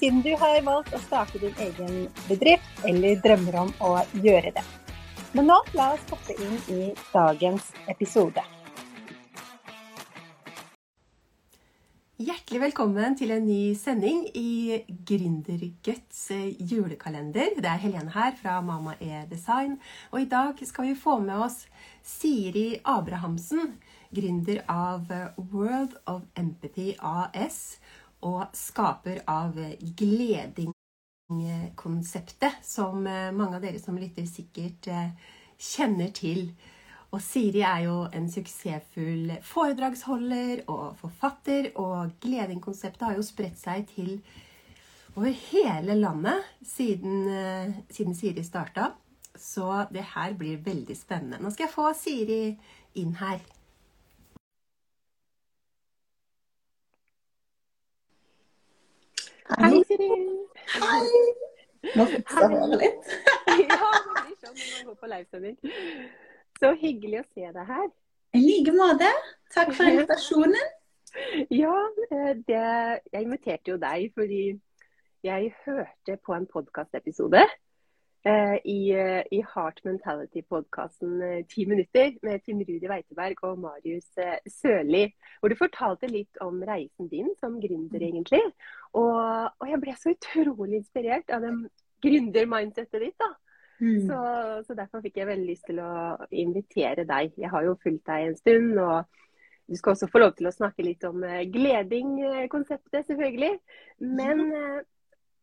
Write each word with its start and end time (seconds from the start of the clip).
siden 0.00 0.22
du 0.24 0.30
har 0.40 0.62
valgt 0.64 0.94
å 0.96 1.00
starte 1.04 1.40
din 1.42 1.56
egen 1.60 2.06
bedrift 2.24 2.86
eller 2.88 3.20
drømmer 3.20 3.58
om 3.66 3.74
å 3.84 3.90
gjøre 4.24 4.54
det. 4.56 4.64
Men 5.36 5.50
nå 5.50 5.58
la 5.76 5.92
oss 5.92 6.06
hoppe 6.10 6.34
inn 6.40 6.56
i 6.72 6.80
dagens 7.12 7.68
episode. 7.92 8.42
Hjertelig 12.20 12.60
velkommen 12.60 13.14
til 13.16 13.30
en 13.32 13.46
ny 13.48 13.74
sending 13.80 14.26
i 14.36 14.80
Gründerguts 15.08 16.26
julekalender. 16.58 17.54
Det 17.60 17.68
er 17.68 17.80
Helene 17.84 18.12
her 18.12 18.34
fra 18.40 18.58
Mama 18.64 18.96
E 19.00 19.22
Design. 19.28 19.78
Og 20.12 20.24
i 20.24 20.28
dag 20.32 20.60
skal 20.68 20.90
vi 20.90 20.98
få 21.00 21.16
med 21.24 21.44
oss 21.46 21.62
Siri 22.04 22.80
Abrahamsen, 22.84 23.76
gründer 24.12 24.60
av 24.68 25.08
World 25.52 25.96
of 26.08 26.26
Empathy 26.36 26.92
AS 27.00 27.80
og 28.26 28.42
skaper 28.56 29.20
av 29.30 29.54
Gleding-konseptet, 30.00 32.52
som 32.66 33.06
eh, 33.06 33.32
mange 33.32 33.56
av 33.56 33.62
dere 33.64 33.78
som 33.80 33.98
lytter, 33.98 34.26
sikkert 34.28 34.86
eh, 34.92 35.10
kjenner 35.60 36.08
til. 36.16 36.54
Og 37.10 37.22
Siri 37.24 37.60
er 37.66 37.80
jo 37.88 37.96
en 38.14 38.30
suksessfull 38.30 39.32
foredragsholder 39.42 40.62
og 40.70 40.96
forfatter, 41.00 41.70
og 41.80 42.10
Gleding-konseptet 42.22 43.06
har 43.08 43.14
jo 43.18 43.22
spredt 43.26 43.58
seg 43.60 43.88
til 43.94 44.20
over 45.16 45.32
hele 45.50 45.94
landet 45.98 46.42
siden, 46.66 47.28
eh, 47.28 47.72
siden 47.90 48.14
Siri 48.14 48.44
starta. 48.46 48.92
Så 49.36 49.86
det 49.92 50.04
her 50.14 50.34
blir 50.34 50.62
veldig 50.64 50.96
spennende. 50.96 51.42
Nå 51.42 51.50
skal 51.50 51.66
jeg 51.66 51.74
få 51.74 51.92
Siri 51.96 52.58
inn 53.00 53.14
her. 53.14 53.40
Hei, 59.58 59.82
Siri. 59.88 60.08
Hei! 60.78 61.22
Må 61.96 62.04
fikse 62.10 62.48
håret 62.52 62.76
litt. 62.78 63.08
ja, 63.64 63.78
det 63.78 64.12
blir 64.14 64.36
sånn 64.38 64.54
når 64.54 64.68
man 64.70 64.84
går 64.86 64.98
på 65.00 65.10
livesending. 65.10 65.56
Så 66.60 66.70
hyggelig 66.82 67.22
å 67.22 67.24
se 67.32 67.50
deg 67.56 67.72
her. 67.72 67.88
I 68.36 68.42
like 68.44 68.74
måte. 68.76 69.08
Takk 69.54 69.72
for 69.74 69.90
invitasjonen. 69.90 70.76
Ja, 71.50 71.74
eh, 72.06 72.32
det, 72.46 72.60
jeg 73.10 73.26
inviterte 73.26 73.72
jo 73.72 73.78
deg 73.82 74.12
fordi 74.14 74.44
jeg 75.26 75.50
hørte 75.64 76.16
på 76.22 76.36
en 76.36 76.46
podkastepisode 76.52 77.42
i, 78.24 78.92
eh, 78.92 79.22
i 79.32 79.40
Heart 79.54 79.80
Mentality-podkasten 79.84 81.22
eh, 81.24 81.44
Ti 81.48 81.66
minutter 81.66 82.12
med 82.22 82.42
Tim 82.44 82.60
Rudi 82.60 82.88
Weiteberg 82.88 83.44
og 83.48 83.58
Marius 83.62 84.10
eh, 84.20 84.38
Sørli. 84.44 85.06
Hvor 85.40 85.52
du 85.52 85.56
fortalte 85.56 86.10
litt 86.10 86.40
om 86.44 86.60
reisen 86.68 87.08
din 87.08 87.30
som 87.40 87.56
gründer, 87.62 88.02
egentlig. 88.02 88.42
Og, 88.92 89.14
og 89.56 89.70
jeg 89.70 89.80
ble 89.80 89.94
så 89.96 90.12
utrolig 90.12 90.82
inspirert 90.82 91.32
av 91.32 91.46
den 91.46 91.62
gründer-mindsettet 92.04 93.06
ditt. 93.06 93.16
da. 93.20 93.30
Mm. 93.80 94.04
Så, 94.04 94.18
så 94.66 94.76
derfor 94.76 95.00
fikk 95.00 95.16
jeg 95.22 95.30
veldig 95.30 95.48
lyst 95.48 95.64
til 95.70 95.80
å 95.80 96.18
invitere 96.28 97.06
deg. 97.08 97.32
Jeg 97.40 97.52
har 97.52 97.64
jo 97.64 97.78
fulgt 97.80 98.04
deg 98.10 98.28
en 98.28 98.36
stund. 98.36 98.76
og 98.76 99.08
du 99.70 99.76
skal 99.76 99.94
også 99.94 100.08
få 100.10 100.18
lov 100.18 100.32
til 100.34 100.48
å 100.50 100.54
snakke 100.54 100.82
litt 100.82 101.04
om 101.06 101.22
eh, 101.22 101.44
gleding-konseptet, 101.52 103.06
selvfølgelig. 103.06 103.52
Men 104.02 104.40
eh, 104.50 104.80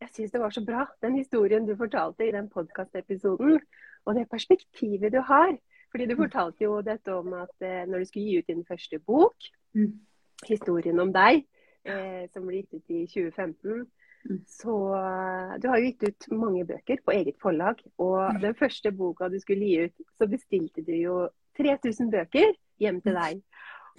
jeg 0.00 0.08
syns 0.14 0.30
det 0.32 0.40
var 0.40 0.50
så 0.54 0.62
bra, 0.64 0.86
den 1.02 1.16
historien 1.18 1.66
du 1.66 1.74
fortalte 1.76 2.26
i 2.28 2.32
den 2.34 2.48
podkastepisoden. 2.48 3.58
Og 4.06 4.14
det 4.14 4.28
perspektivet 4.30 5.12
du 5.12 5.20
har. 5.20 5.56
Fordi 5.90 6.06
du 6.06 6.16
fortalte 6.16 6.64
jo 6.64 6.80
dette 6.84 7.14
om 7.16 7.32
at 7.32 7.54
eh, 7.64 7.84
når 7.88 7.98
du 7.98 8.04
skulle 8.04 8.26
gi 8.26 8.38
ut 8.38 8.46
din 8.52 8.64
første 8.68 8.98
bok, 8.98 9.34
Mm. 9.74 10.00
historien 10.48 10.98
om 11.00 11.12
deg, 11.12 11.44
eh, 11.84 12.26
som 12.32 12.46
ble 12.46 12.62
gitt 12.62 12.74
ut 12.74 12.90
i 12.90 13.06
2015, 13.06 13.86
Mm. 14.28 14.40
så 14.46 14.74
eh, 14.98 15.58
Du 15.60 15.68
har 15.68 15.78
jo 15.78 15.84
gitt 15.86 16.02
ut 16.08 16.26
mange 16.32 16.64
bøker 16.66 16.96
på 17.04 17.12
eget 17.12 17.36
forlag. 17.40 17.76
Og 17.98 18.34
Mm. 18.34 18.40
den 18.40 18.54
første 18.54 18.92
boka 18.92 19.28
du 19.28 19.38
skulle 19.40 19.64
gi 19.64 19.84
ut, 19.84 19.92
så 20.18 20.26
bestilte 20.26 20.84
du 20.86 20.92
jo 20.92 21.28
3000 21.56 22.10
bøker 22.10 22.54
hjem 22.80 23.00
til 23.00 23.14
deg. 23.14 23.42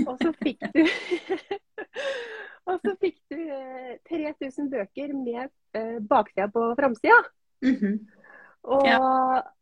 Og 0.08 0.18
så 0.20 0.32
fikk 0.44 0.60
du 0.74 0.84
Og 2.70 2.80
så 2.86 2.94
fikk 3.02 3.18
du 3.34 3.38
eh, 3.40 3.98
3000 4.10 4.70
bøker 4.72 5.14
med 5.18 5.50
eh, 5.78 6.00
baksida 6.06 6.50
på 6.54 6.70
framsida. 6.80 7.20
Mhm. 7.66 8.00
Og 8.70 8.86
Ja. 8.86 9.00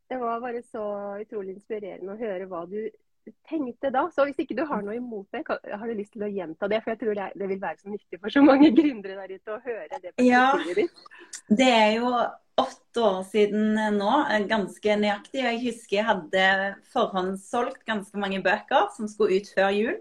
det 0.10 0.18
var 0.20 0.40
bare 0.42 0.62
så 0.66 0.84
utrolig 1.22 1.56
inspirerende 1.58 2.16
å 2.16 2.20
høre 2.20 2.48
hva 2.50 2.66
du 2.70 2.90
tenkte 3.48 3.92
da. 3.92 4.06
Så 4.16 4.26
hvis 4.28 4.40
ikke 4.40 4.56
du 4.58 4.64
har 4.66 4.82
noe 4.84 4.96
imot 4.98 5.28
det, 5.36 5.44
har 5.48 5.88
du 5.88 5.94
lyst 5.94 6.14
til 6.16 6.24
å 6.24 6.32
gjenta 6.32 6.68
det? 6.72 6.82
For 6.84 6.94
jeg 6.94 7.00
tror 7.02 7.16
det, 7.20 7.30
det 7.36 7.48
vil 7.52 7.62
være 7.62 7.80
så 7.82 7.92
nyttig 7.92 8.20
for 8.22 8.34
så 8.34 8.44
mange 8.44 8.72
gründere 8.76 9.20
der 9.22 9.36
ute 9.36 9.56
å 9.56 9.62
høre 9.64 10.02
det 10.02 10.14
Ja. 10.24 10.52
ditt. 10.76 10.92
Det 11.50 11.68
er 11.68 11.96
jo 12.00 12.12
åtte 12.58 13.04
år 13.04 13.24
siden 13.30 13.76
nå, 13.98 14.12
ganske 14.50 14.96
nøyaktig. 14.98 15.44
Jeg 15.44 15.64
husker 15.66 15.98
jeg 16.00 16.08
hadde 16.08 16.76
forhåndssolgt 16.94 17.84
ganske 17.86 18.18
mange 18.18 18.42
bøker 18.44 18.90
som 18.96 19.08
skulle 19.12 19.38
ut 19.42 19.52
før 19.54 19.72
jul. 19.76 20.00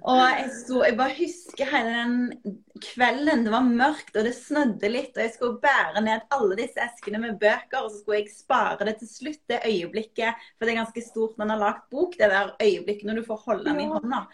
Og 0.00 0.18
jeg, 0.20 0.48
sto, 0.54 0.80
jeg 0.84 0.96
bare 0.98 1.16
husker 1.16 1.70
hele 1.70 1.92
den 1.96 2.56
kvelden. 2.82 3.44
Det 3.46 3.52
var 3.54 3.66
mørkt, 3.66 4.14
og 4.16 4.26
det 4.26 4.34
snødde 4.36 4.90
litt. 4.90 5.12
Og 5.16 5.22
jeg 5.24 5.34
skulle 5.34 5.62
bære 5.62 6.02
ned 6.04 6.26
alle 6.36 6.58
disse 6.60 6.82
eskene 6.84 7.20
med 7.22 7.38
bøker, 7.40 7.80
og 7.80 7.90
så 7.90 8.00
skulle 8.00 8.20
jeg 8.22 8.34
spare 8.34 8.88
det 8.88 8.98
til 9.00 9.10
slutt, 9.10 9.42
det 9.50 9.62
øyeblikket. 9.66 10.44
For 10.56 10.66
det 10.66 10.74
er 10.74 10.82
ganske 10.82 11.06
stort 11.06 11.38
når 11.38 11.44
man 11.44 11.54
har 11.54 11.62
lagd 11.64 11.86
bok, 11.94 12.18
det 12.20 12.30
der 12.32 12.52
øyeblikket 12.62 13.08
når 13.10 13.20
du 13.20 13.26
får 13.28 13.42
holde 13.48 13.70
den 13.70 13.84
i 13.84 13.88
hånda. 13.90 14.24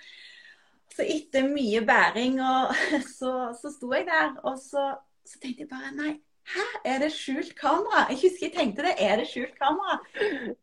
Så 0.90 1.06
etter 1.06 1.46
mye 1.48 1.84
bæring, 1.86 2.40
og 2.44 2.74
så, 3.18 3.36
så 3.56 3.72
sto 3.76 3.94
jeg 3.96 4.08
der, 4.10 4.34
og 4.44 4.58
så, 4.60 4.90
så 5.26 5.40
tenkte 5.40 5.64
jeg 5.66 5.72
bare 5.72 5.94
nei. 5.96 6.18
Hæ, 6.50 6.64
er 6.84 7.02
det 7.02 7.10
skjult 7.14 7.52
kamera? 7.58 8.06
Jeg 8.10 8.18
husker 8.22 8.46
jeg 8.46 8.54
tenkte 8.56 8.86
det. 8.86 8.94
Er 8.98 9.20
det 9.20 9.26
skjult 9.30 9.52
kamera? 9.60 9.98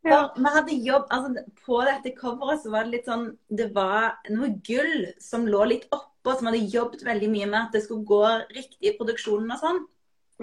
Ja. 0.04 0.20
Vi 0.36 0.52
hadde 0.54 0.80
jobb, 0.84 1.06
altså 1.10 1.44
På 1.64 1.80
dette 1.86 2.12
coveret 2.18 2.62
så 2.62 2.72
var 2.74 2.84
det 2.84 2.96
litt 2.96 3.08
sånn 3.08 3.30
Det 3.48 3.70
var 3.76 4.18
noe 4.32 4.50
gull 4.66 5.06
som 5.22 5.46
lå 5.48 5.64
litt 5.70 5.86
oppå, 5.94 6.34
som 6.34 6.50
hadde 6.50 6.66
jobbet 6.74 7.06
veldig 7.06 7.30
mye 7.32 7.48
med 7.48 7.60
at 7.62 7.78
det 7.78 7.84
skulle 7.86 8.08
gå 8.08 8.22
riktig 8.52 8.92
i 8.92 8.96
produksjonen 8.98 9.54
og 9.54 9.62
sånn. 9.62 9.80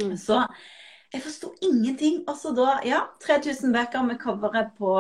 Mm. 0.01 0.17
Så 0.19 0.41
jeg 1.13 1.23
forsto 1.23 1.53
ingenting. 1.63 2.23
Og 2.27 2.35
så 2.39 2.51
da, 2.55 2.79
ja, 2.87 3.05
3000 3.23 3.73
bøker 3.75 4.05
med 4.07 4.19
coveret 4.23 4.73
på, 4.79 4.93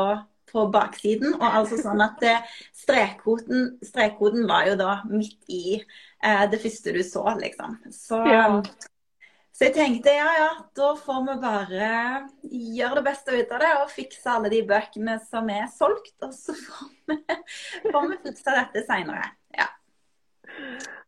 på 0.51 0.65
baksiden. 0.73 1.37
Og 1.39 1.47
altså 1.49 1.79
sånn 1.81 2.03
at 2.05 2.23
eh, 2.25 2.57
strekkoden, 2.85 3.79
strekkoden 3.85 4.45
var 4.49 4.69
jo 4.69 4.77
da 4.79 4.99
midt 5.09 5.41
i 5.49 5.79
eh, 5.79 6.43
det 6.51 6.61
første 6.63 6.93
du 6.95 7.01
så, 7.07 7.25
liksom. 7.41 7.79
Så, 7.91 8.21
Ja. 8.29 8.49
Så 9.55 9.69
jeg 9.69 9.75
tenkte 9.77 10.11
ja, 10.11 10.27
ja, 10.35 10.47
da 10.75 10.89
får 10.99 11.21
vi 11.29 11.33
bare 11.39 11.89
gjøre 12.43 12.97
det 12.97 13.03
beste 13.05 13.37
ut 13.37 13.53
av 13.55 13.61
det 13.63 13.69
og 13.79 13.93
fikse 13.93 14.27
alle 14.27 14.49
de 14.51 14.59
bøkene 14.67 15.15
som 15.29 15.47
er 15.53 15.69
solgt. 15.71 16.11
Og 16.27 16.33
så 16.35 16.51
får 16.59 16.89
vi, 17.07 17.15
får 17.85 18.09
vi 18.09 18.17
fikse 18.25 18.55
dette 18.57 18.83
seinere. 18.83 19.29
Ja. 19.55 19.69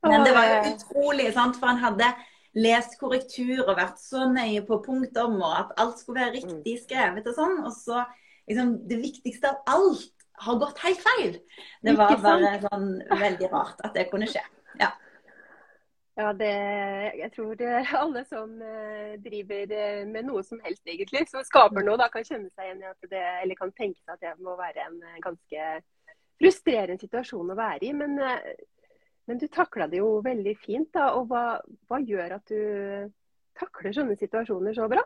Men 0.07 0.23
det 0.23 0.31
var 0.37 0.47
jo 0.47 0.61
utrolig, 0.71 1.27
sant? 1.35 1.59
for 1.59 1.73
han 1.73 1.83
hadde 1.83 2.07
lest 2.57 2.95
korrektur 3.01 3.65
og 3.65 3.75
vært 3.81 3.99
så 3.99 4.29
nøye 4.31 4.63
på 4.69 4.79
punktum, 4.85 5.41
og 5.41 5.51
at 5.65 5.75
alt 5.83 5.99
skulle 5.99 6.23
være 6.23 6.37
riktig 6.39 6.77
skrevet 6.85 7.27
og 7.27 7.35
sånn. 7.35 7.59
Og 7.67 7.75
så 7.75 8.05
liksom 8.47 8.77
det 8.87 9.01
viktigste 9.03 9.51
av 9.51 9.75
alt 9.75 10.13
har 10.47 10.61
gått 10.63 10.79
helt 10.85 11.03
feil. 11.03 11.35
Det 11.83 11.97
var 11.99 12.15
bare 12.23 12.55
sånn 12.63 12.89
veldig 13.11 13.51
rart 13.51 13.83
at 13.83 13.91
det 13.99 14.07
kunne 14.13 14.31
skje. 14.31 14.45
Ja. 14.79 14.93
Ja, 16.17 16.31
det, 16.33 16.53
jeg 17.19 17.29
tror 17.35 17.59
alle 18.01 18.23
som 18.25 18.55
eh, 18.65 19.17
driver 19.21 19.73
eh, 19.77 19.99
med 20.09 20.25
noe 20.25 20.41
som 20.45 20.57
helst, 20.65 20.81
egentlig, 20.89 21.27
som 21.29 21.43
skaper 21.45 21.85
noe, 21.85 21.99
da 22.01 22.07
kan 22.09 22.25
kjenne 22.25 22.49
seg 22.55 22.65
igjen 22.65 22.81
i 22.81 22.87
at 22.89 23.09
det, 23.11 23.21
eller 23.43 23.59
kan 23.59 23.73
tenke 23.77 24.01
seg 24.01 24.15
at 24.15 24.23
det 24.25 24.31
må 24.41 24.55
være 24.57 24.87
en 24.87 24.97
eh, 25.05 25.19
ganske 25.21 25.67
frustrerende 26.41 26.97
situasjon 27.03 27.53
å 27.53 27.59
være 27.59 27.85
i. 27.85 27.93
Men, 27.97 28.17
men 29.29 29.41
du 29.41 29.45
takla 29.49 29.85
det 29.91 30.01
jo 30.01 30.09
veldig 30.25 30.55
fint. 30.63 30.89
da, 30.93 31.11
og 31.19 31.29
hva, 31.29 31.45
hva 31.89 32.01
gjør 32.01 32.37
at 32.39 32.49
du 32.49 33.13
takler 33.57 33.93
sånne 33.93 34.17
situasjoner 34.17 34.73
så 34.77 34.89
bra? 34.89 35.05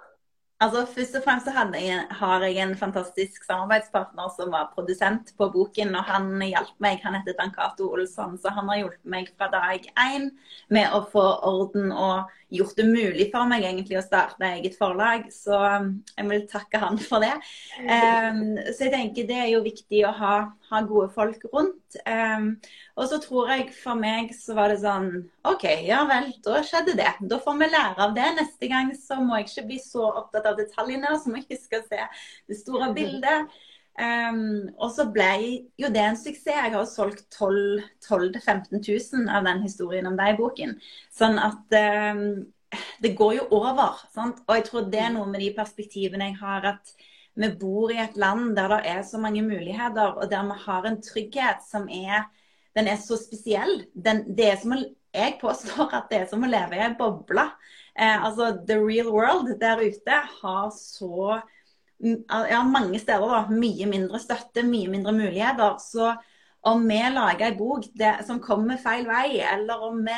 Altså, 0.61 0.83
Først 0.85 1.15
og 1.17 1.23
fremst 1.25 1.47
hadde 1.49 1.79
jeg, 1.81 2.01
har 2.19 2.43
jeg 2.45 2.57
en 2.61 2.75
fantastisk 2.77 3.45
samarbeidspartner 3.47 4.29
som 4.35 4.51
var 4.53 4.67
produsent 4.75 5.31
på 5.37 5.47
boken. 5.49 5.95
og 5.97 6.03
Han 6.05 6.27
hjalp 6.45 6.75
meg, 6.77 6.99
han 7.01 7.17
heter 7.17 7.33
Dan 7.39 7.53
Cato 7.55 7.87
Olsson, 7.95 8.37
så 8.37 8.53
han 8.53 8.69
har 8.69 8.83
hjulpet 8.83 9.09
meg 9.09 9.31
fra 9.37 9.49
dag 9.49 9.87
én 9.97 10.29
med 10.69 10.93
å 10.93 11.01
få 11.09 11.25
orden 11.49 11.89
og 11.89 12.29
gjort 12.51 12.75
det 12.77 12.85
mulig 12.87 13.27
for 13.31 13.47
meg 13.49 13.65
egentlig 13.65 13.97
å 13.99 14.03
starte 14.05 14.47
eget 14.57 14.75
forlag. 14.79 15.27
Så 15.33 15.55
um, 15.55 15.93
jeg 16.17 16.29
vil 16.29 16.45
takke 16.51 16.81
han 16.81 16.99
for 17.01 17.23
det. 17.23 17.33
Um, 17.79 18.59
så 18.71 18.87
jeg 18.87 18.93
tenker 18.95 19.29
det 19.29 19.39
er 19.39 19.49
jo 19.53 19.63
viktig 19.65 20.03
å 20.07 20.13
ha, 20.19 20.35
ha 20.71 20.83
gode 20.87 21.09
folk 21.15 21.45
rundt. 21.53 21.99
Um, 22.05 22.53
og 22.99 23.09
så 23.11 23.19
tror 23.23 23.51
jeg 23.53 23.69
for 23.75 23.99
meg 23.99 24.33
så 24.35 24.55
var 24.57 24.71
det 24.71 24.81
sånn 24.83 25.09
OK, 25.47 25.65
ja 25.87 26.03
vel, 26.09 26.31
da 26.45 26.61
skjedde 26.65 26.95
det. 26.99 27.11
Da 27.31 27.39
får 27.41 27.59
vi 27.63 27.71
lære 27.71 28.07
av 28.07 28.15
det. 28.17 28.29
Neste 28.37 28.71
gang 28.71 28.93
så 28.99 29.19
må 29.23 29.39
jeg 29.39 29.49
ikke 29.49 29.67
bli 29.71 29.81
så 29.83 30.11
opptatt 30.11 30.51
av 30.51 30.59
detaljene, 30.59 31.15
så 31.19 31.31
må 31.31 31.41
jeg 31.41 31.55
huske 31.55 31.81
å 31.81 31.87
se 31.87 32.07
det 32.51 32.59
store 32.59 32.91
bildet. 32.97 33.61
Um, 33.99 34.71
og 34.79 34.93
så 34.95 35.05
ble 35.11 35.31
jo 35.79 35.89
det 35.91 36.01
en 36.01 36.17
suksess. 36.17 36.47
Jeg 36.47 36.73
har 36.73 36.87
solgt 36.89 37.25
12 37.35 37.83
000-15 38.07 38.79
000 38.79 39.27
av 39.29 39.45
den 39.45 39.61
historien 39.65 40.07
om 40.09 40.17
deg 40.17 40.33
i 40.33 40.39
boken. 40.39 40.77
Sånn 41.13 41.37
at 41.41 41.75
um, 42.07 42.23
det 43.03 43.15
går 43.19 43.37
jo 43.41 43.47
over. 43.59 43.99
Sant? 44.15 44.41
Og 44.47 44.57
jeg 44.57 44.67
tror 44.69 44.87
det 44.91 45.01
er 45.03 45.13
noe 45.15 45.27
med 45.29 45.43
de 45.43 45.51
perspektivene 45.57 46.31
jeg 46.31 46.39
har, 46.41 46.69
at 46.75 46.93
vi 47.39 47.47
bor 47.59 47.91
i 47.91 47.99
et 48.03 48.17
land 48.19 48.55
der 48.57 48.73
det 48.73 48.79
er 48.91 49.03
så 49.07 49.19
mange 49.21 49.43
muligheter, 49.43 50.17
og 50.19 50.31
der 50.31 50.47
vi 50.49 50.57
har 50.65 50.87
en 50.87 51.01
trygghet 51.01 51.67
som 51.67 51.89
er 51.89 52.29
Den 52.71 52.87
er 52.87 52.95
så 52.95 53.17
spesiell. 53.19 53.81
Den, 53.91 54.21
det 54.31 54.45
er 54.47 54.53
som 54.55 54.71
å, 54.71 54.77
jeg 55.11 55.33
påstår 55.41 55.89
at 55.91 56.05
det 56.07 56.21
er 56.21 56.27
som 56.31 56.45
å 56.45 56.47
leve 56.47 56.77
i 56.77 56.79
ei 56.79 56.93
boble. 56.95 57.43
Eh, 57.99 58.23
altså, 58.23 58.53
the 58.63 58.77
real 58.79 59.09
world 59.11 59.49
der 59.59 59.81
ute 59.83 60.19
har 60.37 60.69
så 60.71 61.41
ja, 62.49 62.63
mange 62.65 62.99
steder 62.99 63.27
da, 63.29 63.41
mye 63.53 63.87
mindre 63.89 64.19
støtte, 64.21 64.63
mye 64.65 64.89
mindre 64.91 65.13
muligheter. 65.15 65.77
Så 65.83 66.11
om 66.67 66.85
vi 66.87 66.99
lager 67.13 67.47
en 67.47 67.57
bok 67.57 67.87
det, 67.97 68.13
som 68.27 68.41
kommer 68.43 68.81
feil 68.81 69.07
vei, 69.09 69.41
eller 69.45 69.85
om 69.89 70.01
vi 70.05 70.17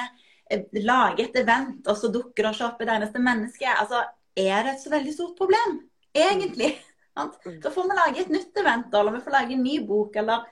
eh, 0.51 0.65
lager 0.83 1.27
et 1.27 1.39
event, 1.43 1.81
og 1.87 1.99
så 1.99 2.11
dukker 2.11 2.43
det 2.43 2.53
ikke 2.55 2.69
opp 2.69 2.83
et 2.83 2.93
eneste 2.97 3.23
menneske, 3.23 3.69
altså, 3.79 4.03
er 4.35 4.65
det 4.65 4.73
et 4.73 4.83
så 4.83 4.91
veldig 4.93 5.13
stort 5.15 5.37
problem, 5.39 5.79
egentlig? 6.15 6.75
Mm. 6.77 6.89
Da 7.61 7.69
får 7.69 7.85
vi 7.85 7.93
lage 7.93 8.21
et 8.23 8.31
nytt 8.33 8.55
event, 8.57 8.95
eller 8.97 9.13
vi 9.13 9.19
får 9.21 9.35
lage 9.35 9.53
en 9.53 9.61
ny 9.61 9.75
bok, 9.85 10.15
eller 10.17 10.47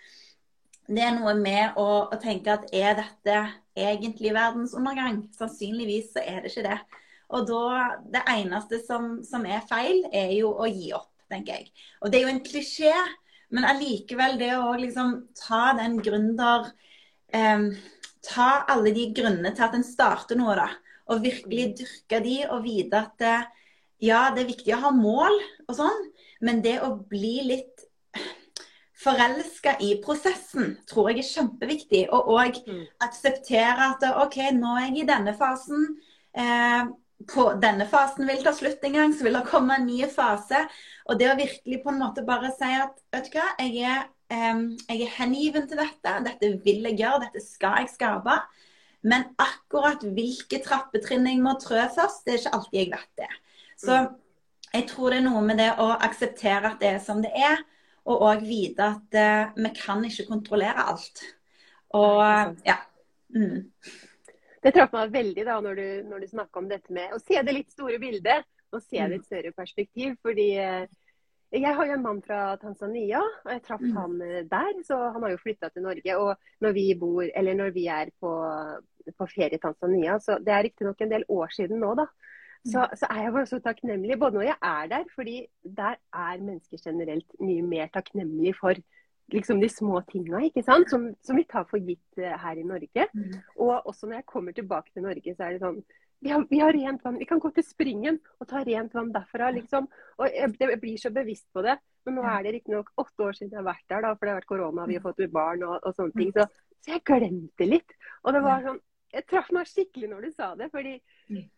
det 0.91 1.01
er 1.01 1.15
noe 1.15 1.33
med 1.39 1.79
å, 1.79 1.87
å 2.11 2.19
tenke 2.21 2.53
at 2.53 2.67
er 2.75 2.99
dette 2.99 3.37
egentlig 3.73 4.33
verdens 4.35 4.75
undergang? 4.77 5.23
Sannsynligvis 5.33 6.11
så 6.13 6.21
er 6.21 6.43
det 6.43 6.51
ikke 6.51 6.67
det. 6.67 6.77
Og 7.31 7.47
da, 7.47 7.63
det 8.13 8.21
eneste 8.29 8.81
som, 8.83 9.15
som 9.25 9.47
er 9.47 9.63
feil, 9.69 10.03
er 10.13 10.35
jo 10.35 10.51
å 10.53 10.67
gi 10.69 10.91
opp 10.93 11.11
tenker 11.31 11.57
jeg. 11.57 11.71
Og 12.01 12.11
det 12.11 12.19
er 12.19 12.27
jo 12.27 12.33
en 12.35 12.43
klisjé, 12.45 12.93
men 13.51 13.67
allikevel 13.67 14.37
det 14.39 14.53
å 14.59 14.75
liksom 14.79 15.15
ta 15.39 15.71
den 15.79 15.99
gründer 16.03 16.69
eh, 17.33 17.71
Ta 18.21 18.67
alle 18.69 18.91
de 18.93 19.07
grunnene 19.17 19.49
til 19.57 19.65
at 19.65 19.73
en 19.73 19.81
starter 19.81 20.37
noe, 20.37 20.53
da. 20.53 20.67
Og 21.09 21.23
virkelig 21.23 21.71
dyrke 21.79 22.19
de 22.21 22.35
og 22.45 22.59
vite 22.67 22.99
at 22.99 23.23
ja, 23.97 24.27
det 24.29 24.43
er 24.43 24.51
viktig 24.51 24.75
å 24.75 24.81
ha 24.83 24.91
mål 24.93 25.39
og 25.65 25.73
sånn, 25.73 26.03
men 26.45 26.61
det 26.61 26.75
å 26.85 26.91
bli 27.09 27.39
litt 27.47 27.81
forelska 29.01 29.75
i 29.81 29.95
prosessen 30.03 30.75
tror 30.89 31.11
jeg 31.11 31.21
er 31.21 31.29
kjempeviktig. 31.29 32.01
Og 32.13 32.31
òg 32.35 32.61
mm. 32.65 32.81
akseptere 33.05 33.91
at 33.91 34.05
OK, 34.23 34.39
nå 34.57 34.75
er 34.77 34.89
jeg 34.89 35.03
i 35.03 35.07
denne 35.09 35.35
fasen. 35.37 35.87
Eh, 36.37 36.83
på 37.29 37.45
denne 37.61 37.85
fasen 37.89 38.25
vil 38.29 38.41
ta 38.45 38.53
slutt 38.55 38.81
en 38.87 38.97
gang, 38.97 39.11
så 39.13 39.27
vil 39.27 39.37
det 39.37 39.47
komme 39.49 39.77
en 39.77 39.87
ny 39.89 40.01
fase. 40.09 40.63
Og 41.09 41.19
det 41.19 41.29
å 41.31 41.37
virkelig 41.37 41.81
på 41.83 41.91
en 41.91 42.01
måte 42.01 42.23
bare 42.27 42.51
si 42.55 42.69
at 42.77 42.97
vet 43.13 43.29
du 43.29 43.37
hva, 43.37 43.47
jeg 43.59 43.85
er, 43.87 44.03
um, 44.53 44.65
jeg 44.87 45.05
er 45.05 45.15
hengiven 45.17 45.67
til 45.69 45.81
dette, 45.81 46.17
dette 46.27 46.51
vil 46.65 46.85
jeg 46.89 46.99
gjøre, 47.01 47.23
dette 47.25 47.43
skal 47.43 47.81
jeg 47.81 47.93
skape. 47.95 48.37
Men 49.01 49.31
akkurat 49.41 50.03
hvilke 50.05 50.61
trappetrinn 50.61 51.25
jeg 51.29 51.41
må 51.41 51.55
trø 51.61 51.81
først, 51.95 52.25
det 52.25 52.35
er 52.35 52.43
ikke 52.43 52.53
alltid 52.57 52.79
jeg 52.83 52.91
vet 52.93 53.23
det. 53.23 53.31
Så 53.81 53.97
jeg 54.71 54.87
tror 54.91 55.11
det 55.11 55.19
er 55.19 55.25
noe 55.25 55.41
med 55.43 55.57
det 55.59 55.71
å 55.81 55.89
akseptere 55.97 56.69
at 56.69 56.79
det 56.83 56.93
er 56.93 57.01
som 57.03 57.23
det 57.23 57.33
er, 57.35 57.63
og 58.05 58.23
òg 58.29 58.45
vite 58.45 58.93
at 58.95 59.17
uh, 59.17 59.57
vi 59.57 59.73
kan 59.77 60.05
ikke 60.05 60.29
kontrollere 60.29 60.85
alt. 60.93 61.25
Og 61.97 62.21
ja. 62.65 62.77
Mm. 63.35 63.67
Det 64.61 64.73
traff 64.75 64.91
meg 64.93 65.13
veldig 65.13 65.43
da 65.47 65.57
når 65.63 65.77
du, 65.79 65.85
når 66.11 66.21
du 66.21 66.29
snakka 66.29 66.61
om 66.61 66.67
dette 66.69 66.93
med 66.93 67.13
å 67.15 67.19
se 67.21 67.39
det 67.41 67.53
litt 67.55 67.71
store 67.73 67.97
bildet 68.01 68.45
og 68.71 68.83
se 68.83 68.97
det 68.97 69.17
i 69.17 69.19
et 69.19 69.27
større 69.27 69.53
perspektiv. 69.57 70.15
fordi 70.21 70.49
eh, 70.57 70.87
jeg 71.51 71.75
har 71.75 71.85
jo 71.85 71.93
en 71.97 72.03
mann 72.03 72.21
fra 72.23 72.55
Tanzania, 72.55 73.19
og 73.19 73.51
jeg 73.51 73.63
traff 73.65 73.81
mm. 73.83 73.95
han 73.97 74.21
eh, 74.23 74.43
der. 74.47 74.71
Så 74.87 74.97
han 75.11 75.23
har 75.23 75.33
jo 75.33 75.41
flytta 75.41 75.69
til 75.69 75.83
Norge. 75.83 76.17
Og 76.17 76.63
når 76.63 76.75
vi 76.77 76.85
bor, 76.99 77.23
eller 77.35 77.57
når 77.59 77.73
vi 77.75 77.85
er 77.91 78.11
på, 78.21 78.31
på 79.17 79.27
ferie 79.35 79.59
i 79.59 79.61
Tanzania, 79.61 80.19
så 80.19 80.39
det 80.39 80.53
er 80.55 80.63
riktignok 80.69 81.01
en 81.01 81.11
del 81.11 81.27
år 81.29 81.51
siden 81.57 81.83
nå, 81.83 81.93
da. 81.99 82.07
Så, 82.61 82.77
mm. 82.77 82.95
så, 82.95 83.07
er 83.09 83.23
jeg 83.23 83.33
bare 83.33 83.49
så 83.49 83.59
takknemlig, 83.59 84.19
både 84.21 84.37
når 84.37 84.47
jeg 84.51 84.57
er 84.61 84.89
der, 84.91 85.05
fordi 85.15 85.37
der 85.63 85.95
er 86.13 86.43
mennesker 86.45 86.77
generelt 86.83 87.39
mye 87.41 87.63
mer 87.65 87.87
takknemlige 87.93 88.53
for 88.59 88.77
liksom 89.31 89.61
de 89.61 89.69
små 89.69 90.01
tinga 90.11 90.41
som, 90.61 90.83
som, 91.23 91.37
vi 91.37 91.43
tar 91.49 91.65
for 91.69 91.79
gitt 91.79 92.19
uh, 92.19 92.35
her 92.43 92.59
i 92.59 92.67
Norge. 92.67 93.07
Mm. 93.13 93.39
Og 93.55 93.87
også 93.87 94.07
når 94.07 94.19
jeg 94.19 94.25
kommer 94.25 94.51
tilbake 94.51 94.91
til 94.93 95.03
Norge, 95.07 95.35
så 95.35 95.43
er 95.43 95.55
det 95.55 95.63
sånn 95.63 95.81
vi 96.21 96.29
har, 96.29 96.45
vi 96.49 96.59
har, 96.61 96.73
rent 96.73 97.03
vann. 97.03 97.17
Vi 97.17 97.25
kan 97.25 97.39
gå 97.41 97.49
til 97.55 97.65
springen 97.65 98.19
og 98.39 98.47
ta 98.49 98.61
rent 98.65 98.93
vann 98.93 99.09
derfra, 99.13 99.49
liksom. 99.55 99.87
Og 100.19 100.27
jeg, 100.29 100.53
jeg 100.61 100.79
blir 100.81 101.01
så 101.01 101.09
bevisst 101.13 101.47
på 101.53 101.63
det. 101.65 101.79
Men 102.05 102.17
nå 102.17 102.25
er 102.29 102.45
det 102.45 102.53
riktignok 102.55 102.93
åtte 103.01 103.25
år 103.25 103.37
siden 103.37 103.55
jeg 103.55 103.61
har 103.61 103.67
vært 103.71 103.87
der, 103.89 104.05
da, 104.05 104.13
for 104.13 104.25
det 104.25 104.33
har 104.33 104.39
vært 104.39 104.49
korona, 104.49 104.85
vi 104.89 104.97
har 104.97 105.05
fått 105.05 105.21
barn 105.33 105.65
og, 105.65 105.75
og 105.81 105.97
sånne 105.97 106.17
ting. 106.17 106.31
Så, 106.35 106.45
så, 106.77 106.93
jeg 106.93 107.03
glemte 107.09 107.67
litt. 107.67 107.97
Og 108.25 108.37
det 108.37 108.45
var 108.45 108.65
sånn 108.67 108.81
Jeg 109.11 109.25
traff 109.27 109.49
meg 109.51 109.67
skikkelig 109.67 110.07
når 110.07 110.21
du 110.23 110.29
sa 110.31 110.53
det. 110.55 110.69
fordi 110.71 110.93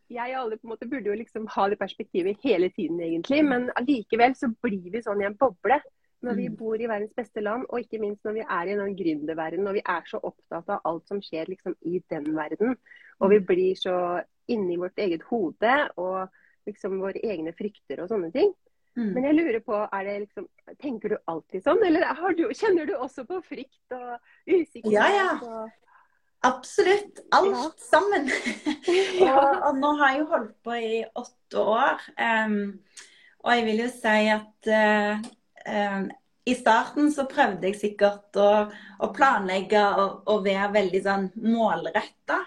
jeg 0.10 0.32
og 0.34 0.40
alle 0.40 0.58
på 0.58 0.66
en 0.66 0.72
måte 0.72 0.88
burde 0.90 1.12
jo 1.12 1.18
liksom 1.20 1.44
ha 1.54 1.68
det 1.70 1.78
perspektivet 1.78 2.40
hele 2.42 2.70
tiden, 2.74 2.98
egentlig. 3.00 3.44
Men 3.46 3.68
allikevel 3.78 4.34
så 4.40 4.50
blir 4.64 4.88
vi 4.90 5.04
sånn 5.06 5.22
i 5.22 5.28
en 5.28 5.38
boble 5.38 5.78
når 6.24 6.38
vi 6.40 6.48
mm. 6.50 6.56
bor 6.58 6.80
i 6.80 6.88
verdens 6.88 7.14
beste 7.16 7.44
land, 7.44 7.66
og 7.70 7.84
ikke 7.84 8.00
minst 8.00 8.24
når 8.24 8.38
vi 8.40 8.44
er 8.58 8.70
i 8.72 8.78
den 8.80 8.94
gründerverdenen, 8.96 9.68
og 9.68 9.76
vi 9.76 9.84
er 9.96 10.06
så 10.08 10.22
opptatt 10.24 10.70
av 10.72 10.86
alt 10.88 11.10
som 11.12 11.20
skjer 11.22 11.52
liksom, 11.52 11.76
i 11.84 12.00
den 12.10 12.30
verden, 12.36 12.78
og 13.20 13.34
vi 13.34 13.42
mm. 13.42 13.48
blir 13.50 13.80
så 13.80 13.98
inni 14.52 14.78
vårt 14.80 15.00
eget 15.00 15.24
hode 15.30 15.76
og 16.02 16.28
liksom 16.68 17.00
våre 17.04 17.20
egne 17.24 17.54
frykter 17.56 18.04
og 18.04 18.12
sånne 18.12 18.32
ting. 18.34 18.52
Mm. 18.94 19.10
Men 19.16 19.26
jeg 19.26 19.38
lurer 19.40 19.62
på, 19.66 19.78
er 19.84 20.04
det 20.06 20.18
liksom, 20.28 20.48
tenker 20.82 21.14
du 21.14 21.18
alltid 21.32 21.64
sånn, 21.66 21.82
eller 21.86 22.06
du, 22.38 22.44
kjenner 22.54 22.90
du 22.90 22.94
også 22.94 23.26
på 23.26 23.40
frykt 23.46 23.96
og 23.96 24.20
usikkerhet? 24.46 24.94
Ja, 24.94 25.08
ja. 25.10 25.32
Og... 25.42 25.72
Absolutt. 26.44 27.24
Alt 27.34 27.56
ja. 27.56 27.70
sammen. 27.80 28.28
og, 29.30 29.48
og, 29.64 29.78
nå 29.80 29.94
har 30.02 30.12
jeg 30.12 30.22
jo 30.22 30.28
holdt 30.34 30.58
på 30.66 30.76
i 30.76 31.00
åtte 31.08 31.64
år. 31.64 32.04
Um, 32.20 32.60
og 33.44 33.56
jeg 33.56 33.66
vil 33.70 33.82
jo 33.86 33.90
si 33.92 34.18
at 34.34 34.70
uh, 34.76 35.24
um, 35.72 36.10
i 36.44 36.56
starten 36.60 37.12
så 37.16 37.26
prøvde 37.32 37.70
jeg 37.70 37.80
sikkert 37.80 38.36
å, 38.40 38.50
å 39.00 39.10
planlegge 39.16 39.84
og, 39.96 40.24
og, 40.28 40.44
være 40.46 40.74
veldig 40.76 41.02
sånn 41.06 41.30
målretta. 41.40 42.42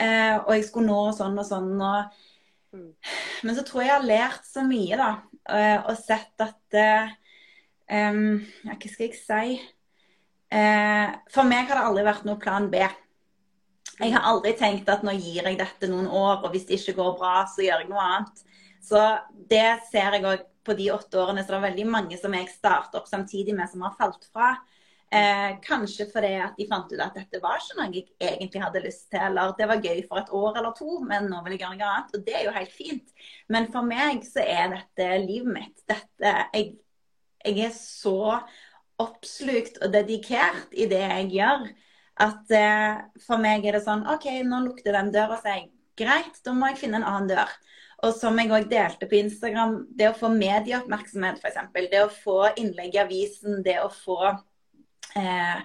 Eh, 0.00 0.36
og 0.38 0.52
jeg 0.56 0.66
skulle 0.68 0.88
nå 0.88 1.02
sånn 1.16 1.36
og 1.38 1.48
sånn. 1.48 1.74
Og... 1.76 2.22
Mm. 2.72 2.88
Men 3.44 3.58
så 3.58 3.64
tror 3.66 3.82
jeg 3.82 3.90
jeg 3.90 3.98
har 3.98 4.08
lært 4.08 4.48
så 4.48 4.64
mye, 4.66 4.98
da. 5.00 5.10
Eh, 5.52 5.78
og 5.82 5.98
sett 5.98 6.44
at 6.44 6.78
eh, 6.78 7.14
ja, 7.92 8.10
Hva 8.72 8.76
skal 8.88 9.08
jeg 9.08 9.16
si? 9.18 9.56
Eh, 10.52 11.08
for 11.32 11.48
meg 11.48 11.68
har 11.68 11.80
det 11.80 11.86
aldri 11.88 12.04
vært 12.06 12.28
noe 12.28 12.40
plan 12.40 12.68
B. 12.72 12.80
Jeg 14.02 14.14
har 14.14 14.24
aldri 14.28 14.54
tenkt 14.58 14.88
at 14.90 15.04
nå 15.04 15.14
gir 15.16 15.44
jeg 15.44 15.58
dette 15.60 15.88
noen 15.90 16.08
år, 16.08 16.42
og 16.42 16.52
hvis 16.52 16.64
det 16.68 16.78
ikke 16.80 16.96
går 17.00 17.12
bra, 17.20 17.34
så 17.48 17.64
gjør 17.64 17.84
jeg 17.84 17.90
noe 17.92 18.06
annet. 18.06 18.42
Så 18.82 19.00
det 19.50 19.66
ser 19.90 20.16
jeg 20.16 20.26
òg 20.26 20.48
på 20.66 20.74
de 20.78 20.88
åtte 20.94 21.18
årene 21.18 21.42
så 21.42 21.54
det 21.54 21.58
er 21.58 21.68
veldig 21.68 21.86
mange 21.90 22.18
som 22.18 22.34
jeg 22.36 22.50
starter 22.50 23.00
opp 23.00 23.08
samtidig 23.10 23.54
med, 23.56 23.70
som 23.70 23.82
har 23.86 23.96
falt 23.98 24.26
fra. 24.30 24.54
Eh, 25.12 25.58
kanskje 25.60 26.06
fordi 26.08 26.30
at 26.40 26.54
de 26.56 26.64
fant 26.70 26.88
ut 26.88 27.00
at 27.04 27.16
dette 27.18 27.40
var 27.42 27.58
ikke 27.60 27.74
noe 27.76 27.90
jeg 27.92 28.06
egentlig 28.30 28.62
hadde 28.62 28.80
lyst 28.86 29.10
til. 29.12 29.20
Eller 29.20 29.52
det 29.58 29.68
var 29.68 29.84
gøy 29.84 30.00
for 30.08 30.22
et 30.22 30.32
år 30.32 30.58
eller 30.60 30.72
to, 30.78 31.00
men 31.04 31.28
nå 31.28 31.42
vil 31.44 31.56
jeg 31.56 31.64
gjøre 31.64 31.76
noe 31.76 31.90
annet. 31.90 32.14
Og 32.16 32.24
det 32.26 32.36
er 32.38 32.46
jo 32.46 32.54
helt 32.56 32.72
fint. 32.72 33.12
Men 33.52 33.68
for 33.74 33.84
meg 33.84 34.24
så 34.24 34.44
er 34.44 34.72
dette 34.72 35.08
livet 35.26 35.52
mitt. 35.52 35.82
Dette, 35.90 36.34
jeg, 36.54 36.70
jeg 37.44 37.66
er 37.66 37.74
så 37.76 38.40
oppslukt 39.02 39.82
og 39.82 39.92
dedikert 39.92 40.72
i 40.72 40.86
det 40.88 41.02
jeg 41.02 41.28
gjør, 41.36 41.66
at 42.22 42.54
eh, 42.56 43.02
for 43.24 43.42
meg 43.42 43.66
er 43.66 43.76
det 43.76 43.84
sånn 43.84 44.04
OK, 44.12 44.28
nå 44.46 44.62
lukter 44.66 44.96
den 44.96 45.12
døra 45.12 45.38
seg. 45.42 45.68
Greit, 45.98 46.38
da 46.44 46.54
må 46.56 46.70
jeg 46.70 46.80
finne 46.86 47.00
en 47.02 47.08
annen 47.08 47.30
dør. 47.34 47.52
Og 48.02 48.14
som 48.16 48.38
jeg 48.40 48.50
òg 48.50 48.64
delte 48.70 49.06
på 49.06 49.20
Instagram, 49.20 49.76
det 49.94 50.08
å 50.08 50.16
få 50.16 50.32
medieoppmerksomhet 50.32 51.38
f.eks. 51.38 51.60
Det 51.92 52.00
å 52.02 52.10
få 52.10 52.38
innlegg 52.58 52.96
i 52.96 53.02
avisen, 53.04 53.60
det 53.66 53.76
å 53.82 53.90
få, 53.92 54.32
eh, 55.18 55.62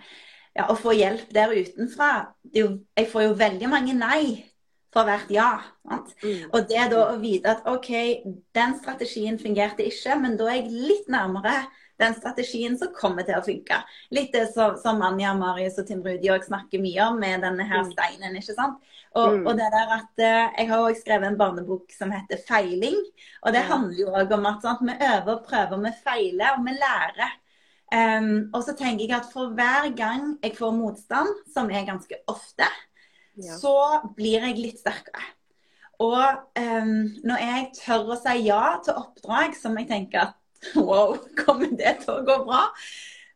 ja, 0.57 0.67
å 0.67 0.75
få 0.77 0.95
hjelp 0.97 1.31
der 1.33 1.53
utenfra. 1.53 2.11
Jo, 2.55 2.69
jeg 2.97 3.09
får 3.11 3.27
jo 3.27 3.39
veldig 3.39 3.71
mange 3.71 3.95
nei 3.97 4.21
for 4.93 5.07
hvert 5.07 5.31
ja. 5.31 5.49
Mm. 5.85 6.47
Og 6.51 6.69
det 6.69 6.85
da 6.93 7.01
å 7.11 7.17
vite 7.21 7.53
at 7.53 7.67
OK, 7.69 7.91
den 8.55 8.77
strategien 8.79 9.37
fungerte 9.41 9.85
ikke, 9.85 10.15
men 10.21 10.37
da 10.39 10.49
er 10.51 10.61
jeg 10.61 10.71
litt 10.73 11.11
nærmere 11.11 11.59
den 11.97 12.13
strategien 12.17 12.77
som 12.77 12.93
kommer 12.93 13.25
til 13.25 13.37
å 13.37 13.45
funke. 13.45 13.79
Litt 14.13 14.33
det 14.35 14.47
som, 14.53 14.75
som 14.81 15.01
Anja, 15.05 15.33
Marius 15.37 15.79
og 15.81 15.87
Tim 15.89 16.03
Rudi 16.05 16.29
snakker 16.45 16.81
mye 16.81 17.09
om 17.09 17.17
med 17.21 17.41
denne 17.45 17.65
her 17.65 17.83
mm. 17.85 17.91
steinen. 17.95 18.37
ikke 18.37 18.57
sant? 18.57 18.77
Og, 19.17 19.39
mm. 19.39 19.47
og, 19.47 19.51
det 19.57 19.67
der 19.73 19.93
at 19.95 20.21
eh, 20.21 20.59
Jeg 20.59 20.69
har 20.69 20.83
også 20.83 21.01
skrevet 21.01 21.31
en 21.31 21.39
barnebok 21.39 21.93
som 21.95 22.11
heter 22.13 22.37
'Feiling'. 22.37 23.01
Og 23.41 23.53
det 23.53 23.65
handler 23.65 23.97
jo 24.01 24.13
òg 24.13 24.33
om 24.37 24.45
at 24.45 24.61
sant, 24.61 24.85
vi 24.85 24.93
øver 24.93 25.33
og 25.33 25.45
prøver, 25.47 25.81
vi 25.85 25.93
feiler 26.05 26.57
og 26.57 26.65
vi 26.67 26.77
lærer. 26.77 27.33
Um, 27.87 28.49
og 28.51 28.65
så 28.67 28.73
tenker 28.75 29.05
jeg 29.05 29.15
at 29.15 29.29
for 29.31 29.53
hver 29.55 29.87
gang 29.95 30.33
jeg 30.43 30.57
får 30.57 30.75
motstand, 30.75 31.29
som 31.53 31.69
er 31.71 31.87
ganske 31.87 32.19
ofte, 32.27 32.67
ja. 33.39 33.55
så 33.55 34.03
blir 34.17 34.43
jeg 34.43 34.59
litt 34.59 34.81
sterkere. 34.81 35.23
Og 36.03 36.19
um, 36.59 36.97
når 37.25 37.43
jeg 37.43 37.69
tør 37.79 38.11
å 38.13 38.17
si 38.19 38.35
ja 38.45 38.63
til 38.85 38.99
oppdrag 38.99 39.55
som 39.57 39.77
jeg 39.79 39.87
tenker 39.89 40.27
at 40.27 40.73
wow, 40.75 41.15
kommer 41.39 41.71
det 41.79 42.01
til 42.03 42.19
å 42.19 42.25
gå 42.27 42.41
bra? 42.43 42.65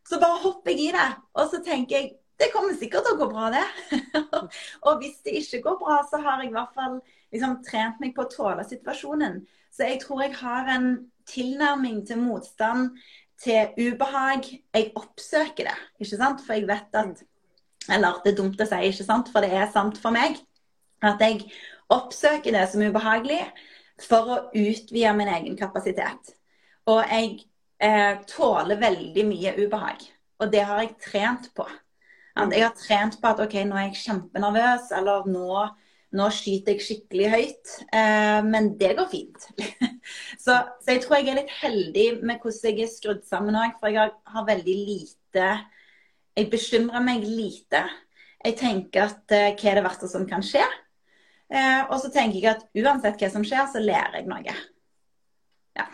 Så 0.08 0.20
bare 0.22 0.42
hopper 0.44 0.74
jeg 0.74 0.90
i 0.90 0.92
det. 0.98 1.10
Og 1.40 1.48
så 1.54 1.62
tenker 1.64 1.98
jeg 1.98 2.12
det 2.42 2.50
kommer 2.50 2.74
sikkert 2.74 3.06
til 3.06 3.14
å 3.14 3.20
gå 3.20 3.28
bra, 3.30 3.52
det. 3.54 4.00
og 4.88 5.02
hvis 5.02 5.20
det 5.26 5.36
ikke 5.44 5.60
går 5.68 5.76
bra, 5.84 6.00
så 6.10 6.18
har 6.24 6.42
jeg 6.42 6.50
i 6.50 6.56
hvert 6.56 6.72
fall 6.74 6.96
liksom, 7.30 7.60
trent 7.68 8.00
meg 8.02 8.16
på 8.16 8.26
å 8.26 8.32
tåle 8.32 8.66
situasjonen. 8.66 9.44
Så 9.70 9.86
jeg 9.86 10.00
tror 10.02 10.24
jeg 10.26 10.40
har 10.40 10.72
en 10.74 10.88
tilnærming 11.30 12.02
til 12.08 12.18
motstand, 12.24 12.98
til 13.44 13.74
ubehag. 13.80 14.48
Jeg 14.74 14.92
oppsøker 14.96 15.70
det, 15.70 15.78
ikke 16.00 16.18
sant. 16.18 16.42
For 16.46 16.58
jeg 16.58 16.70
vet 16.70 16.98
at 17.02 17.28
Eller 17.90 18.20
det 18.24 18.34
er 18.34 18.38
dumt 18.38 18.60
å 18.62 18.66
si, 18.70 18.78
ikke 18.92 19.04
sant, 19.08 19.30
for 19.34 19.42
det 19.42 19.56
er 19.58 19.70
sant 19.74 19.98
for 19.98 20.14
meg. 20.14 20.38
At 21.02 21.22
jeg 21.24 21.48
oppsøker 21.90 22.54
det 22.54 22.68
som 22.70 22.84
ubehagelig 22.86 23.42
for 24.02 24.30
å 24.30 24.38
utvide 24.54 25.14
min 25.18 25.32
egen 25.34 25.58
kapasitet. 25.58 26.36
Og 26.86 27.02
jeg 27.10 27.40
eh, 27.82 28.22
tåler 28.30 28.78
veldig 28.82 29.26
mye 29.26 29.56
ubehag. 29.58 30.06
Og 30.42 30.52
det 30.54 30.62
har 30.66 30.84
jeg 30.84 30.96
trent 31.02 31.50
på. 31.58 31.66
At 32.38 32.54
jeg 32.54 32.64
har 32.64 32.78
trent 32.78 33.18
på 33.22 33.32
at 33.34 33.42
OK, 33.44 33.58
nå 33.66 33.78
er 33.78 33.90
jeg 33.90 34.04
kjempenervøs, 34.06 34.92
eller 34.98 35.28
nå, 35.30 35.66
nå 36.18 36.28
skyter 36.36 36.76
jeg 36.76 36.84
skikkelig 36.86 37.30
høyt. 37.32 37.74
Eh, 37.96 38.40
men 38.48 38.74
det 38.80 38.94
går 38.98 39.10
fint. 39.12 39.48
så, 40.44 40.58
så, 40.82 40.88
jeg 40.90 41.04
tror 41.06 41.20
jeg 41.20 41.32
er 41.32 41.40
litt 41.40 41.54
heldig 41.62 42.08
med 42.20 42.42
hvordan 42.44 42.72
jeg 42.72 42.86
er 42.86 42.92
skrudd 42.92 43.22
sammen 43.28 43.58
òg, 43.60 43.78
for 43.80 43.94
jeg 43.94 44.12
har, 44.12 44.48
veldig 44.48 44.78
lite 44.88 45.52
Jeg 46.38 46.48
bekymrer 46.52 47.04
meg 47.04 47.24
lite. 47.28 47.84
Jeg 48.42 48.58
tenker 48.60 49.08
at 49.08 49.36
eh, 49.36 49.54
hva 49.56 49.72
er 49.72 49.80
det 49.80 49.86
verste 49.86 50.10
som 50.12 50.28
kan 50.28 50.44
skje? 50.46 50.64
Eh, 51.52 51.82
og 51.90 51.98
så 52.00 52.12
tenker 52.12 52.40
jeg 52.40 52.52
at 52.54 52.68
uansett 52.80 53.20
hva 53.20 53.32
som 53.32 53.44
skjer, 53.48 53.66
så 53.72 53.84
lærer 53.84 54.22
jeg 54.22 54.30
noe. 54.32 54.56
Ja. 55.80 55.88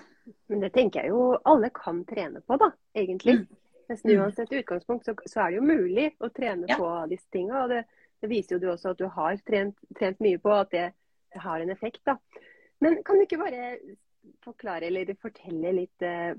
Men 0.49 0.61
det 0.61 0.73
tenker 0.75 1.05
jeg 1.05 1.13
jo 1.13 1.31
alle 1.49 1.71
kan 1.73 2.03
trene 2.09 2.43
på, 2.45 2.57
da, 2.61 2.69
egentlig. 2.97 3.39
Mm. 3.41 3.63
Nesten 3.87 4.11
mm. 4.11 4.21
uansett 4.21 4.53
utgangspunkt 4.53 5.05
så, 5.05 5.15
så, 5.25 5.41
er 5.41 5.53
det 5.53 5.59
jo 5.59 5.65
mulig 5.65 6.09
å 6.19 6.29
trene 6.35 6.67
ja. 6.69 6.77
på 6.79 6.91
disse 7.11 7.29
tingene. 7.33 7.63
Og 7.63 7.73
det, 7.73 7.83
det, 8.21 8.29
viser 8.31 8.55
jo 8.55 8.61
du 8.61 8.67
også 8.73 8.93
at 8.93 9.01
du 9.01 9.07
har 9.13 9.39
trent, 9.47 9.77
trent 9.99 10.21
mye 10.23 10.41
på, 10.41 10.53
at 10.53 10.71
det, 10.73 10.87
har 11.37 11.61
en 11.61 11.69
effekt. 11.69 12.01
da. 12.07 12.15
Men 12.81 13.01
kan 13.05 13.17
du 13.17 13.25
ikke 13.25 13.41
bare 13.41 13.75
forklare 14.43 14.87
eller 14.87 15.11
fortelle 15.21 15.73
litt 15.75 16.05
eh, 16.05 16.31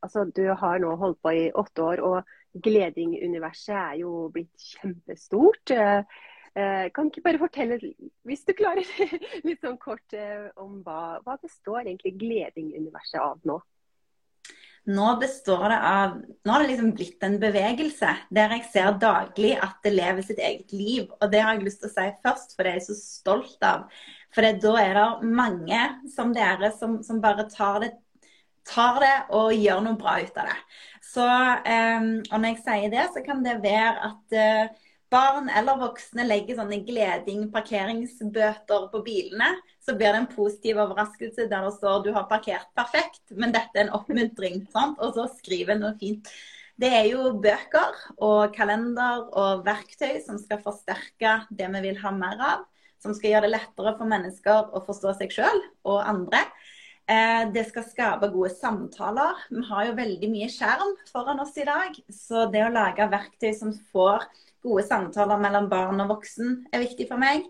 altså 0.00 0.24
Du 0.32 0.44
har 0.48 0.78
nå 0.80 0.94
holdt 0.96 1.20
på 1.24 1.32
i 1.34 1.50
åtte 1.52 1.82
år, 1.82 2.00
og 2.00 2.62
Gleding-universet 2.64 3.74
er 3.76 3.98
jo 4.00 4.30
blitt 4.32 4.68
kjempestort. 4.70 5.74
Eh, 5.74 6.02
Eh, 6.56 6.90
kan 6.94 7.10
ikke 7.10 7.20
bare 7.20 7.38
fortelle, 7.38 7.76
hvis 8.24 8.44
du 8.48 8.54
klarer, 8.56 8.86
litt 9.48 9.60
sånn 9.60 9.76
kort 9.76 10.14
eh, 10.16 10.46
om 10.56 10.78
hva, 10.86 11.18
hva 11.26 11.34
består 11.42 11.82
egentlig 11.82 12.14
Gleding-universet 12.22 13.20
av 13.20 13.42
nå? 13.44 13.58
Nå 14.86 15.16
består 15.18 15.64
det 15.72 15.78
av 15.82 16.12
Nå 16.22 16.52
har 16.52 16.62
det 16.62 16.70
liksom 16.70 16.92
blitt 16.94 17.24
en 17.26 17.40
bevegelse 17.42 18.12
der 18.34 18.52
jeg 18.54 18.68
ser 18.70 18.92
daglig 19.02 19.56
at 19.58 19.80
det 19.82 19.96
lever 19.96 20.22
sitt 20.22 20.38
eget 20.38 20.72
liv. 20.72 21.08
Og 21.18 21.30
det 21.32 21.42
har 21.42 21.56
jeg 21.56 21.66
lyst 21.66 21.82
til 21.82 21.90
å 21.90 21.94
si 21.96 22.06
først, 22.22 22.54
for 22.54 22.62
det 22.62 22.72
er 22.72 22.78
jeg 22.78 22.86
så 22.86 22.98
stolt 23.00 23.66
av. 23.66 23.88
For 24.34 24.46
da 24.46 24.72
er 24.82 24.98
det 24.98 25.30
mange 25.34 25.82
som 26.14 26.34
dere 26.36 26.70
som, 26.78 27.00
som 27.02 27.18
bare 27.24 27.48
tar 27.50 27.80
det, 27.82 27.90
tar 28.66 29.00
det, 29.02 29.16
og 29.34 29.54
gjør 29.54 29.82
noe 29.86 29.98
bra 29.98 30.18
ut 30.22 30.38
av 30.38 30.50
det. 30.50 30.58
Så, 31.06 31.26
um, 31.26 32.10
og 32.30 32.36
når 32.36 32.48
jeg 32.52 32.62
sier 32.66 32.90
det, 32.92 33.06
så 33.14 33.22
kan 33.26 33.42
det 33.46 33.62
være 33.64 34.10
at 34.10 34.36
uh, 34.36 34.66
barn 35.12 35.50
eller 35.50 35.78
voksne 35.80 36.26
legger 36.26 36.56
sånne 36.60 36.80
gleding-parkeringsbøter 36.86 38.88
på 38.92 39.02
bilene, 39.06 39.54
så 39.86 39.94
blir 39.94 40.10
det 40.12 40.20
en 40.24 40.28
positiv 40.30 40.80
overraskelse 40.82 41.46
der 41.50 41.64
det 41.68 41.74
står 41.78 42.02
du 42.02 42.12
har 42.16 42.26
parkert 42.30 42.68
perfekt, 42.74 43.22
men 43.30 43.54
dette 43.54 43.78
er 43.78 43.86
en 43.86 43.96
oppmuntring. 43.96 44.64
Sant? 44.74 44.98
Og 44.98 45.14
så 45.14 45.28
skriver 45.38 45.78
noe 45.78 45.94
fint. 46.00 46.26
Det 46.76 46.90
er 46.92 47.06
jo 47.08 47.30
bøker 47.40 48.00
og 48.20 48.52
kalender 48.56 49.28
og 49.32 49.62
verktøy 49.64 50.18
som 50.24 50.40
skal 50.42 50.60
forsterke 50.64 51.38
det 51.48 51.68
vi 51.76 51.84
vil 51.86 52.00
ha 52.02 52.12
mer 52.12 52.42
av. 52.42 52.64
Som 53.00 53.14
skal 53.14 53.36
gjøre 53.36 53.46
det 53.46 53.54
lettere 53.54 53.92
for 53.96 54.10
mennesker 54.10 54.74
å 54.74 54.82
forstå 54.84 55.14
seg 55.20 55.32
sjøl 55.32 55.62
og 55.86 56.00
andre. 56.02 56.42
Eh, 57.06 57.44
det 57.54 57.68
skal 57.68 57.86
skape 57.86 58.32
gode 58.32 58.50
samtaler. 58.56 59.38
Vi 59.52 59.62
har 59.68 59.86
jo 59.86 59.94
veldig 60.00 60.30
mye 60.32 60.50
skjerm 60.50 60.96
foran 61.12 61.40
oss 61.44 61.54
i 61.60 61.68
dag. 61.68 61.94
Så 62.10 62.48
det 62.50 62.64
å 62.66 62.74
lage 62.74 63.06
verktøy 63.12 63.52
som 63.54 63.70
får 63.92 64.26
gode 64.66 64.84
samtaler 64.88 65.38
mellom 65.38 65.70
barn 65.70 66.02
og 66.02 66.16
voksen 66.16 66.64
er 66.74 66.82
viktig 66.82 67.06
for 67.12 67.22
meg. 67.22 67.46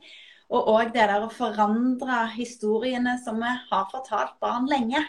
Og 0.55 0.69
òg 0.71 0.93
det 0.95 1.07
der 1.11 1.25
å 1.25 1.33
forandre 1.33 2.25
historiene 2.37 3.17
som 3.23 3.41
vi 3.43 3.53
har 3.71 3.87
fortalt 3.91 4.37
barn 4.43 4.69
lenge. 4.71 5.03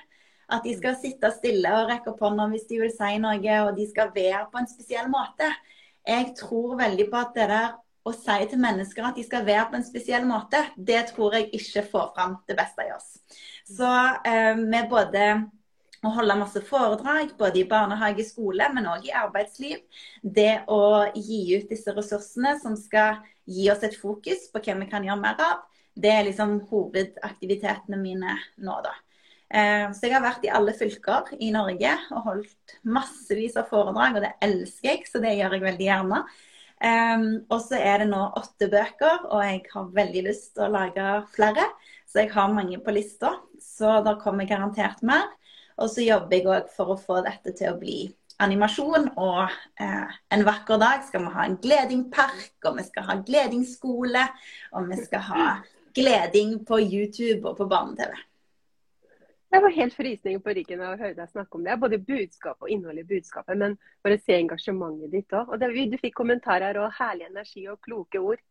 At 0.47 0.63
de 0.63 0.73
skal 0.77 0.95
sitte 0.97 1.29
stille 1.35 1.73
og 1.75 1.89
rekke 1.91 2.13
opp 2.13 2.23
hånda 2.23 2.47
hvis 2.53 2.69
de 2.69 2.79
vil 2.81 2.93
si 2.93 3.17
noe, 3.21 3.57
og 3.67 3.73
de 3.77 3.89
skal 3.89 4.13
være 4.15 4.45
på 4.51 4.61
en 4.61 4.69
spesiell 4.69 5.11
måte. 5.11 5.49
Jeg 6.07 6.31
tror 6.39 6.77
veldig 6.79 7.09
på 7.11 7.19
at 7.19 7.35
det 7.35 7.49
der 7.51 7.75
å 8.07 8.13
si 8.15 8.37
til 8.47 8.61
mennesker 8.63 9.09
at 9.09 9.17
de 9.19 9.25
skal 9.27 9.45
være 9.47 9.67
på 9.69 9.77
en 9.79 9.85
spesiell 9.85 10.25
måte, 10.27 10.61
det 10.77 11.09
tror 11.11 11.35
jeg 11.35 11.49
ikke 11.57 11.83
får 11.91 12.09
fram 12.15 12.37
det 12.47 12.55
beste 12.55 12.87
i 12.87 12.93
oss. 12.95 13.09
Så 13.67 13.89
eh, 14.23 14.55
med 14.55 14.87
både 14.89 15.25
å 16.05 16.11
holde 16.15 16.37
masse 16.39 16.61
foredrag, 16.63 17.33
både 17.39 17.61
i 17.61 17.67
barnehage, 17.67 18.23
skole, 18.27 18.69
men 18.73 18.87
òg 18.87 19.09
i 19.09 19.15
arbeidsliv. 19.17 19.81
Det 20.21 20.63
å 20.71 21.07
gi 21.15 21.41
ut 21.57 21.67
disse 21.71 21.93
ressursene 21.97 22.55
som 22.61 22.77
skal 22.79 23.19
gi 23.47 23.69
oss 23.71 23.83
et 23.87 23.97
fokus 23.97 24.47
på 24.51 24.61
hva 24.61 24.77
vi 24.81 24.89
kan 24.91 25.05
gjøre 25.07 25.21
mer 25.21 25.41
av, 25.43 25.65
det 25.97 26.11
er 26.13 26.27
liksom 26.27 26.59
hovedaktivitetene 26.69 27.97
mine 27.99 28.35
nå, 28.61 28.75
da. 28.85 28.93
Eh, 29.47 29.87
så 29.95 30.05
jeg 30.05 30.17
har 30.17 30.25
vært 30.25 30.43
i 30.45 30.51
alle 30.51 30.75
fylker 30.75 31.31
i 31.39 31.49
Norge 31.55 31.93
og 32.11 32.25
holdt 32.25 32.75
massevis 32.83 33.55
av 33.57 33.71
foredrag, 33.71 34.19
og 34.19 34.25
det 34.25 34.35
elsker 34.43 34.91
jeg, 34.91 35.07
så 35.07 35.23
det 35.23 35.37
gjør 35.37 35.57
jeg 35.57 35.65
veldig 35.65 35.87
gjerne. 35.87 36.21
Um, 36.77 37.23
og 37.49 37.63
så 37.65 37.79
er 37.81 38.03
det 38.03 38.09
nå 38.11 38.19
åtte 38.37 38.67
bøker, 38.69 39.23
og 39.31 39.41
jeg 39.41 39.63
har 39.71 39.87
veldig 39.95 40.21
lyst 40.27 40.51
til 40.53 40.67
å 40.67 40.73
lage 40.75 41.05
flere. 41.33 41.65
Så 42.05 42.21
jeg 42.21 42.31
har 42.35 42.53
mange 42.53 42.77
på 42.83 42.93
lista, 42.93 43.33
så 43.61 43.97
da 44.05 44.13
kommer 44.21 44.45
garantert 44.49 45.01
mer. 45.05 45.25
Og 45.81 45.89
så 45.93 46.05
jobber 46.05 46.37
jeg 46.37 46.49
òg 46.49 46.69
for 46.73 46.93
å 46.93 46.99
få 47.01 47.23
dette 47.25 47.53
til 47.57 47.73
å 47.73 47.79
bli 47.81 47.97
animasjon. 48.43 49.09
Og 49.17 49.43
eh, 49.81 50.15
en 50.33 50.45
vakker 50.47 50.81
dag 50.81 51.03
skal 51.07 51.25
vi 51.25 51.33
ha 51.35 51.47
en 51.47 51.57
gledingpark, 51.63 52.55
og 52.65 52.79
vi 52.79 52.87
skal 52.87 53.09
ha 53.09 53.19
gledingsskole. 53.27 54.23
Og 54.77 54.89
vi 54.91 55.01
skal 55.03 55.25
ha 55.31 55.49
gleding 55.97 56.59
på 56.65 56.81
YouTube 56.83 57.47
og 57.49 57.57
på 57.61 57.69
barne-TV. 57.69 58.15
Jeg 59.47 59.63
var 59.63 59.71
helt 59.71 59.95
frysning 59.95 60.41
på 60.43 60.53
ryggen 60.57 60.81
av 60.83 60.97
å 60.97 60.99
høre 60.99 61.15
deg 61.15 61.29
snakke 61.31 61.55
om 61.55 61.63
det. 61.63 61.77
Både 61.79 62.01
budskap 62.03 62.59
og 62.59 62.71
innhold 62.71 62.99
i 62.99 63.07
budskapet, 63.07 63.55
men 63.55 63.77
bare 64.03 64.19
se 64.19 64.35
engasjementet 64.35 65.13
ditt 65.13 65.35
òg. 65.37 65.53
Du 65.55 65.97
fikk 66.01 66.17
kommentarer 66.19 66.77
og 66.81 66.91
herlig 66.97 67.29
energi 67.29 67.63
og 67.71 67.79
kloke 67.85 68.19
ord. 68.19 68.43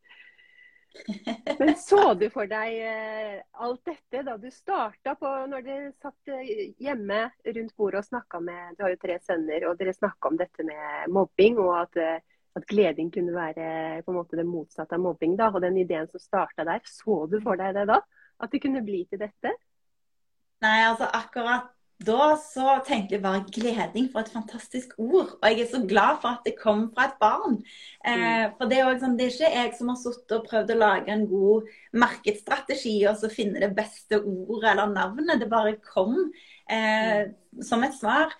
Men 1.59 1.75
så 1.77 2.15
du 2.15 2.27
for 2.31 2.49
deg 2.51 2.79
eh, 2.83 3.35
alt 3.63 3.83
dette 3.87 4.23
da 4.27 4.37
du 4.41 4.49
starta 4.53 5.15
på 5.19 5.31
når 5.51 5.67
dere 5.67 5.91
satt 6.03 6.33
eh, 6.33 6.73
hjemme 6.83 7.27
rundt 7.45 7.77
bordet 7.79 8.03
og 8.03 8.09
snakka 8.09 8.41
med 8.45 8.79
Du 8.79 8.85
har 8.85 8.95
jo 8.95 9.03
tre 9.03 9.19
sønner, 9.23 9.69
og 9.69 9.79
dere 9.81 9.95
snakka 9.97 10.33
om 10.33 10.41
dette 10.41 10.67
med 10.67 11.13
mobbing, 11.13 11.61
og 11.63 11.73
at, 11.83 12.01
eh, 12.03 12.41
at, 12.57 12.67
gleding 12.71 13.13
kunne 13.15 13.37
være 13.37 14.03
på 14.07 14.13
en 14.13 14.19
måte 14.19 14.39
det 14.39 14.49
motsatte 14.49 14.99
av 14.99 15.05
mobbing. 15.05 15.37
da, 15.39 15.51
Og 15.53 15.63
den 15.63 15.79
ideen 15.85 16.11
som 16.11 16.23
starta 16.23 16.67
der, 16.67 16.83
så 16.85 17.25
du 17.31 17.39
for 17.45 17.61
deg 17.61 17.77
det 17.77 17.87
da? 17.93 18.01
At 18.43 18.53
det 18.53 18.63
kunne 18.65 18.85
bli 18.85 19.05
til 19.11 19.23
dette? 19.23 19.55
Nei, 20.65 20.79
altså 20.89 21.09
akkurat 21.13 21.76
da 22.05 22.35
så 22.37 22.75
tenkte 22.85 23.17
jeg 23.17 23.23
bare 23.25 23.45
gleding 23.49 24.11
for 24.13 24.21
et 24.21 24.33
fantastisk 24.33 24.93
ord. 25.01 25.31
Og 25.39 25.47
jeg 25.49 25.63
er 25.63 25.71
så 25.71 25.81
glad 25.89 26.19
for 26.21 26.37
at 26.37 26.45
det 26.45 26.59
kom 26.61 26.91
fra 26.93 27.07
et 27.09 27.17
barn. 27.23 27.57
Eh, 28.05 28.19
mm. 28.21 28.59
for 28.59 28.69
det 28.69 28.83
er, 28.83 28.99
sånn, 29.01 29.17
det 29.17 29.31
er, 29.31 29.33
ikke 29.33 29.55
jeg 29.55 29.73
som 29.79 29.93
har 29.93 29.99
sittet 30.03 30.37
og 30.37 30.45
prøvd 30.51 30.75
å 30.75 30.79
lage 30.83 31.15
en 31.15 31.25
god 31.31 31.73
markedsstrategi 31.97 32.99
og 33.09 33.17
så 33.23 33.33
finne 33.33 33.65
det 33.65 33.73
beste 33.79 34.21
ordet 34.21 34.75
eller 34.75 34.93
navnet. 34.93 35.41
Det 35.41 35.49
bare 35.51 35.79
kom 35.81 36.19
eh, 36.69 37.25
mm. 37.25 37.65
som 37.65 37.87
et 37.87 37.97
svar. 37.97 38.37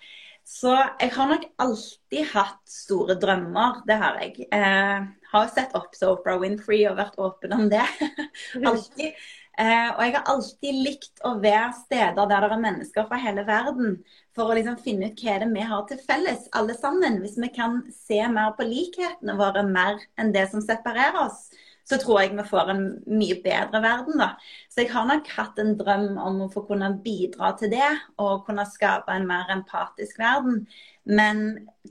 Så 0.47 0.71
jeg 1.01 1.11
har 1.11 1.27
nok 1.27 1.49
alltid 1.59 2.29
hatt 2.31 2.61
store 2.71 3.17
drømmer. 3.19 3.81
Det 3.89 3.97
har 3.99 4.21
jeg. 4.21 4.47
Eh, 4.53 5.09
har 5.33 5.49
sett 5.51 5.73
opp 5.75 5.97
til 5.97 6.13
Oprah 6.13 6.37
Winfrey 6.39 6.85
og 6.87 7.01
vært 7.01 7.17
åpen 7.19 7.57
om 7.57 7.65
det. 7.73 7.83
alltid. 8.69 9.17
Eh, 9.57 9.89
og 9.89 10.01
jeg 10.05 10.13
har 10.13 10.27
alltid 10.29 10.81
likt 10.85 11.21
å 11.25 11.31
være 11.41 11.71
steder 11.79 12.27
der 12.29 12.45
det 12.45 12.53
er 12.53 12.61
mennesker 12.61 13.07
fra 13.09 13.17
hele 13.21 13.45
verden. 13.47 13.95
For 14.37 14.51
å 14.51 14.57
liksom 14.57 14.77
finne 14.83 15.09
ut 15.09 15.23
hva 15.23 15.39
det 15.41 15.47
er 15.47 15.53
vi 15.55 15.63
har 15.71 15.85
til 15.89 16.01
felles, 16.05 16.43
alle 16.57 16.75
sammen. 16.77 17.17
Hvis 17.23 17.39
vi 17.41 17.49
kan 17.55 17.79
se 17.93 18.19
mer 18.29 18.53
på 18.57 18.67
likhetene 18.69 19.37
våre 19.39 19.63
mer 19.65 19.97
enn 20.21 20.29
det 20.35 20.45
som 20.51 20.61
separerer 20.61 21.17
oss, 21.23 21.47
så 21.87 21.97
tror 22.01 22.19
jeg 22.21 22.35
vi 22.35 22.45
får 22.45 22.69
en 22.73 22.83
mye 23.07 23.37
bedre 23.43 23.81
verden. 23.81 24.19
da. 24.19 24.29
Så 24.69 24.83
jeg 24.83 24.91
har 24.91 25.07
nok 25.09 25.29
hatt 25.37 25.59
en 25.63 25.73
drøm 25.79 26.19
om 26.21 26.41
å 26.45 26.49
få 26.53 26.65
kunne 26.67 26.91
bidra 27.03 27.53
til 27.57 27.71
det, 27.71 27.89
og 28.21 28.45
kunne 28.45 28.65
skape 28.67 29.15
en 29.15 29.27
mer 29.29 29.49
empatisk 29.55 30.19
verden. 30.19 30.67
Men 31.05 31.43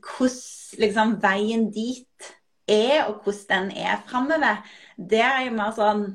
hvordan 0.04 0.82
liksom, 0.84 1.16
veien 1.24 1.70
dit 1.72 2.30
er, 2.68 3.08
og 3.08 3.24
hvordan 3.24 3.70
den 3.70 3.88
er 3.88 4.04
framover, 4.06 4.62
det 4.96 5.24
er 5.24 5.46
jo 5.48 5.56
mer 5.56 5.74
sånn 5.74 6.06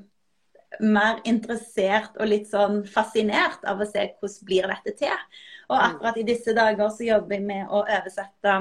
mer 0.79 1.19
interessert 1.27 2.15
og 2.19 2.29
litt 2.31 2.47
sånn 2.49 2.81
fascinert 2.87 3.65
av 3.67 3.81
å 3.81 3.87
se 3.87 4.07
hvordan 4.19 4.47
blir 4.47 4.69
dette 4.71 4.93
til. 5.03 5.25
Og 5.69 5.77
mm. 5.77 5.87
akkurat 5.87 6.19
i 6.21 6.27
disse 6.27 6.55
dager 6.55 6.93
så 6.93 7.07
jobber 7.07 7.37
jeg 7.37 7.47
med 7.47 7.67
å 7.67 7.83
oversette 7.83 8.55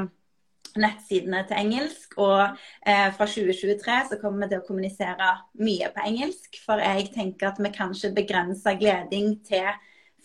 nettsidene 0.79 1.43
til 1.49 1.59
engelsk. 1.59 2.17
Og 2.23 2.41
eh, 2.87 3.09
fra 3.17 3.27
2023 3.27 3.99
så 4.13 4.21
kommer 4.21 4.47
vi 4.47 4.55
til 4.55 4.63
å 4.63 4.67
kommunisere 4.67 5.31
mye 5.63 5.91
på 5.95 6.07
engelsk. 6.07 6.61
For 6.65 6.83
jeg 6.83 7.11
tenker 7.15 7.51
at 7.51 7.61
vi 7.63 7.73
kan 7.75 7.95
ikke 7.95 8.15
begrense 8.21 8.77
gleding 8.81 9.37
til 9.47 9.71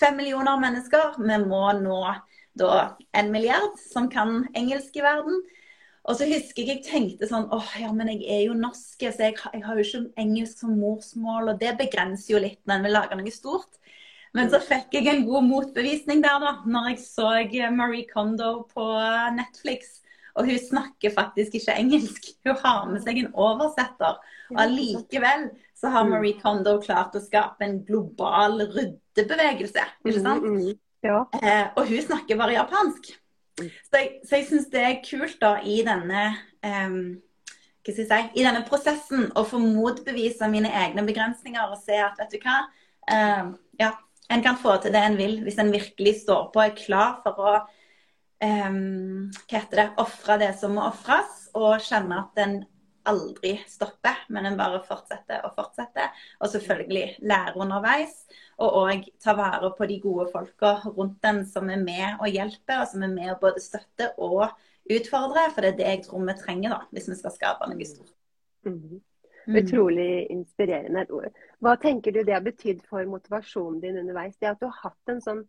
fem 0.01 0.17
millioner 0.19 0.59
mennesker. 0.61 1.19
Vi 1.21 1.41
må 1.45 1.67
nå 1.79 2.01
da 2.55 2.95
en 3.15 3.31
milliard 3.33 3.75
som 3.81 4.09
kan 4.11 4.43
engelsk 4.55 4.95
i 4.97 5.05
verden. 5.05 5.41
Og 6.05 6.17
så 6.19 6.27
husker 6.29 6.61
jeg 6.61 6.69
jeg 6.69 6.85
tenkte 6.85 7.27
sånn 7.29 7.47
åh 7.55 7.71
ja, 7.81 7.89
men 7.95 8.11
jeg 8.13 8.27
er 8.29 8.43
jo 8.45 8.57
norsk, 8.57 8.99
så 9.01 9.25
jeg, 9.25 9.37
jeg 9.41 9.63
har 9.65 9.79
jo 9.79 9.85
ikke 9.85 10.21
engelsk 10.21 10.61
som 10.61 10.75
morsmål. 10.77 11.53
Og 11.53 11.61
det 11.61 11.73
begrenser 11.79 12.35
jo 12.35 12.41
litt 12.43 12.61
når 12.65 12.77
en 12.77 12.87
vil 12.87 12.95
lage 12.99 13.17
noe 13.17 13.33
stort. 13.33 13.79
Men 14.35 14.51
så 14.51 14.59
fikk 14.59 14.97
jeg 14.97 15.07
en 15.07 15.25
god 15.25 15.45
motbevisning 15.47 16.21
der, 16.23 16.41
da. 16.43 16.57
Når 16.67 16.89
jeg 16.91 17.03
så 17.05 17.29
Marie 17.71 18.05
Kondo 18.09 18.67
på 18.73 18.87
Netflix. 19.37 20.01
Og 20.35 20.49
hun 20.49 20.59
snakker 20.59 21.13
faktisk 21.15 21.55
ikke 21.55 21.77
engelsk. 21.79 22.33
Hun 22.43 22.57
har 22.59 22.81
med 22.89 23.03
seg 23.05 23.21
en 23.21 23.31
oversetter. 23.31 24.19
Og 24.51 24.59
allikevel 24.61 25.47
så 25.75 25.91
har 25.93 26.03
mm. 26.03 26.11
Marie 26.11 26.39
Kondo 26.41 26.75
klart 26.83 27.15
å 27.15 27.23
skape 27.23 27.63
en 27.63 27.79
global 27.87 28.59
ryddebevegelse. 28.75 29.85
Ikke 30.03 30.19
sant? 30.19 30.43
Mm, 30.43 30.59
mm, 30.59 30.81
ja. 31.07 31.21
Eh, 31.39 31.69
og 31.71 31.87
hun 31.87 32.03
snakker 32.03 32.39
bare 32.39 32.59
japansk. 32.59 33.15
Så 33.55 33.99
jeg, 34.01 34.09
så 34.27 34.39
jeg 34.39 34.47
syns 34.49 34.65
det 34.73 34.81
er 34.83 35.03
kult 35.05 35.37
da 35.39 35.53
i 35.63 35.77
denne 35.87 36.23
um, 36.65 36.97
si, 37.87 38.03
i 38.03 38.43
denne 38.43 38.65
prosessen 38.67 39.29
å 39.37 39.45
få 39.47 39.61
motbevise 39.63 40.49
mine 40.51 40.71
egne 40.83 41.05
begrensninger 41.07 41.71
og 41.71 41.79
se 41.79 41.95
at 42.03 42.19
vet 42.19 42.35
du 42.35 42.39
hva, 42.43 42.57
um, 43.07 43.53
ja, 43.79 43.93
en 44.33 44.43
kan 44.43 44.59
få 44.59 44.75
til 44.83 44.91
det 44.95 45.03
en 45.07 45.17
vil 45.19 45.39
hvis 45.45 45.59
en 45.61 45.71
virkelig 45.71 46.17
står 46.23 46.49
på 46.51 46.59
og 46.59 46.65
er 46.65 46.77
klar 46.79 47.19
for 47.23 47.39
å 47.39 47.55
um, 48.43 49.31
hva 49.31 49.59
heter 49.61 49.81
det, 49.81 49.89
ofre 50.03 50.39
det 50.41 50.51
som 50.59 50.75
må 50.75 50.89
ofres, 50.89 51.45
og 51.55 51.79
kjenne 51.83 52.23
at 52.25 52.43
en 52.43 52.57
aldri 53.09 53.55
stopper, 53.69 54.23
men 54.33 54.49
en 54.49 54.57
bare 54.59 54.81
fortsetter 54.87 55.45
og 55.47 55.55
fortsetter. 55.57 56.11
Og 56.39 56.51
selvfølgelig 56.51 57.25
lære 57.25 57.55
underveis. 57.55 58.13
Og 58.61 58.77
òg 58.83 59.09
ta 59.23 59.35
vare 59.37 59.71
på 59.77 59.87
de 59.89 59.99
gode 60.03 60.27
folka 60.33 60.77
rundt 60.85 61.17
den 61.23 61.43
som 61.49 61.69
er 61.69 61.81
med 61.81 62.21
og 62.21 62.29
hjelper, 62.31 62.83
og 62.83 62.87
som 62.91 63.03
er 63.03 63.11
med 63.13 63.33
og 63.35 63.41
både 63.41 63.63
støtte 63.63 64.11
og 64.17 64.47
utfordre. 64.85 65.49
For 65.53 65.65
det 65.65 65.73
er 65.73 65.81
det 65.81 65.89
jeg 65.91 66.05
tror 66.05 66.23
vi 66.29 66.37
trenger 66.39 66.77
da, 66.77 66.79
hvis 66.91 67.09
vi 67.11 67.19
skal 67.19 67.35
skape 67.35 67.69
noe 67.71 67.89
stort. 67.89 68.15
Mm. 68.65 69.01
Mm. 69.45 69.59
Utrolig 69.61 70.25
inspirerende. 70.33 71.05
Hva 71.61 71.75
tenker 71.77 72.13
du 72.15 72.23
det 72.25 72.33
har 72.33 72.45
betydd 72.45 72.81
for 72.89 73.05
motivasjonen 73.09 73.77
din 73.83 73.99
underveis? 74.01 74.37
Det 74.41 74.49
at 74.49 74.61
du 74.61 74.65
har 74.65 74.89
hatt 74.89 75.13
en 75.13 75.21
sånn 75.21 75.43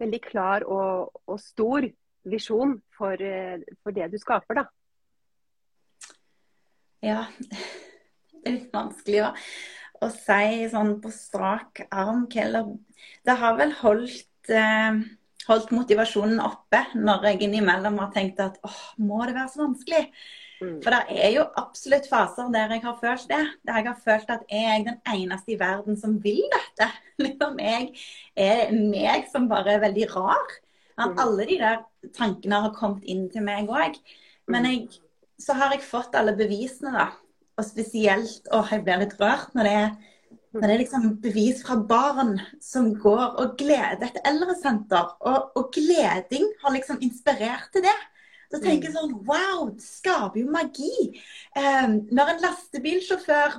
veldig 0.00 0.20
klar 0.24 0.64
og, 0.64 1.20
og 1.28 1.40
stor 1.40 1.84
visjon 2.24 2.78
for, 2.96 3.20
eh, 3.20 3.60
for, 3.82 3.92
det 3.92 4.08
du 4.12 4.18
skaper, 4.18 4.62
da? 4.62 4.64
Ja, 7.04 7.24
det 7.38 7.64
er 8.44 8.58
litt 8.58 8.74
vanskelig 8.74 9.24
å 9.26 9.32
å 10.04 10.10
si 10.12 10.68
sånn 10.72 10.96
på 11.02 11.10
strak 11.12 11.84
arm 11.90 12.26
Det 12.28 13.36
har 13.40 13.58
vel 13.58 13.72
holdt, 13.80 14.48
eh, 14.48 15.02
holdt 15.48 15.70
motivasjonen 15.74 16.40
oppe 16.40 16.84
når 16.94 17.28
jeg 17.30 17.42
innimellom 17.42 17.98
har 17.98 18.10
tenkt 18.12 18.40
at 18.40 18.58
åh, 18.64 18.80
må 18.98 19.24
det 19.26 19.34
være 19.34 19.52
så 19.52 19.62
vanskelig? 19.64 20.10
Mm. 20.62 20.80
For 20.82 20.94
det 20.94 21.02
er 21.10 21.30
jo 21.34 21.46
absolutt 21.60 22.08
faser 22.08 22.50
der 22.52 22.70
jeg 22.70 22.84
har 22.84 22.98
følt 23.00 23.28
det. 23.28 23.42
Der 23.66 23.80
jeg 23.80 23.88
har 23.88 24.02
følt 24.04 24.30
at 24.30 24.44
jeg 24.48 24.64
er 24.64 24.84
den 24.86 25.00
eneste 25.14 25.52
i 25.52 25.60
verden 25.60 25.96
som 25.96 26.18
vil 26.22 26.44
dette. 26.52 26.90
Liksom 27.24 27.58
jeg 27.58 27.90
er 28.36 28.70
meg 28.72 29.26
som 29.32 29.48
bare 29.50 29.76
er 29.76 29.82
veldig 29.84 30.08
rar. 30.14 30.60
At 30.94 31.10
mm. 31.10 31.18
alle 31.18 31.48
de 31.48 31.58
der 31.58 31.82
tankene 32.14 32.60
har 32.68 32.76
kommet 32.76 33.04
inn 33.04 33.26
til 33.32 33.42
meg 33.42 33.68
òg. 33.68 33.98
Men 34.46 34.62
mm. 34.62 34.70
jeg, 34.70 35.03
så 35.40 35.56
har 35.58 35.74
jeg 35.74 35.86
fått 35.86 36.16
alle 36.18 36.36
bevisene, 36.38 36.94
da 36.94 37.10
og 37.58 37.66
spesielt 37.66 38.50
Å, 38.52 38.64
jeg 38.70 38.84
blir 38.86 39.04
litt 39.04 39.14
rørt 39.20 39.54
når 39.56 39.68
det 39.68 39.74
er, 39.80 39.92
når 40.54 40.66
det 40.66 40.72
er 40.74 40.82
liksom 40.82 41.06
bevis 41.22 41.62
fra 41.66 41.76
barn 41.90 42.34
som 42.62 42.92
går 43.02 43.38
og 43.42 43.54
gleder 43.58 44.08
et 44.08 44.20
eldresenter. 44.26 45.14
Og, 45.26 45.54
og 45.58 45.70
gleding 45.74 46.46
har 46.62 46.74
liksom 46.74 47.00
inspirert 47.04 47.70
til 47.74 47.86
det. 47.86 47.96
Så 48.52 48.60
tenker 48.62 48.90
jeg 48.90 48.94
sånn 48.94 49.16
Wow, 49.26 49.72
det 49.74 49.82
skaper 49.82 50.38
jo 50.38 50.50
magi. 50.54 50.92
Eh, 51.58 51.88
når 52.14 52.34
en 52.34 52.44
lastebilsjåfør 52.44 53.56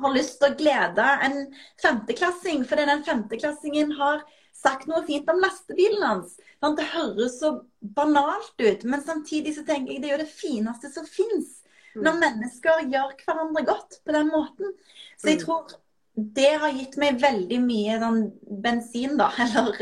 har 0.00 0.14
lyst 0.14 0.40
til 0.40 0.50
å 0.50 0.56
glede 0.58 1.10
en 1.26 1.36
femteklassing 1.82 2.64
fordi 2.66 2.88
den 2.88 3.04
femteklassingen 3.06 3.92
har 3.98 4.24
sagt 4.56 4.88
noe 4.88 5.04
fint 5.06 5.28
om 5.30 5.42
lastebilen 5.42 6.02
hans. 6.06 6.38
Det 6.78 6.86
høres 6.94 7.38
så 7.40 7.50
banalt 7.94 8.56
ut, 8.62 8.84
men 8.88 9.02
samtidig 9.04 9.54
så 9.56 9.64
tenker 9.66 9.92
jeg 9.92 10.02
det 10.02 10.10
er 10.10 10.16
jo 10.16 10.24
det 10.24 10.32
fineste 10.32 10.90
som 10.92 11.06
fins. 11.08 11.60
Når 11.94 12.16
mm. 12.16 12.20
mennesker 12.24 12.86
gjør 12.90 13.12
hverandre 13.20 13.64
godt 13.68 14.00
på 14.04 14.14
den 14.16 14.30
måten. 14.32 14.72
Så 15.20 15.30
jeg 15.30 15.40
mm. 15.40 15.44
tror 15.44 15.74
det 16.14 16.50
har 16.62 16.74
gitt 16.76 16.96
meg 17.02 17.18
veldig 17.18 17.58
mye 17.64 17.98
sånn 17.98 18.20
bensin, 18.62 19.16
da, 19.18 19.28
eller 19.44 19.80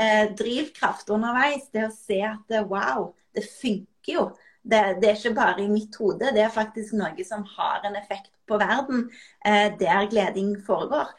eh, 0.00 0.26
drivkraft 0.36 1.10
underveis. 1.12 1.68
Det 1.72 1.86
å 1.86 1.94
se 1.94 2.20
at 2.24 2.58
wow, 2.70 3.10
det 3.36 3.44
funker 3.48 4.14
jo. 4.14 4.28
Det, 4.68 4.80
det, 5.00 5.08
er 5.08 5.16
ikke 5.16 5.36
bare 5.36 5.64
i 5.64 5.70
mitt 5.70 5.94
hode, 5.96 6.32
det 6.34 6.42
er 6.44 6.52
faktisk 6.52 6.96
noe 6.98 7.24
som 7.24 7.44
har 7.54 7.86
en 7.88 7.94
effekt 7.96 8.32
på 8.48 8.58
verden 8.60 9.06
eh, 9.46 9.70
der 9.80 10.08
gleding 10.10 10.56
foregår. 10.66 11.12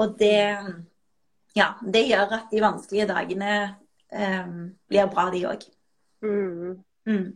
Og 0.00 0.16
det, 0.18 0.38
ja, 1.56 1.68
det 1.82 2.06
gjør 2.08 2.38
at 2.40 2.50
de 2.50 2.62
vanskelige 2.64 3.06
dagene 3.10 3.52
eh, 4.12 4.46
blir 4.88 5.10
bra, 5.12 5.26
de 5.34 5.42
òg. 5.48 5.66
Mm. 6.24 6.78
Mm. 7.06 7.26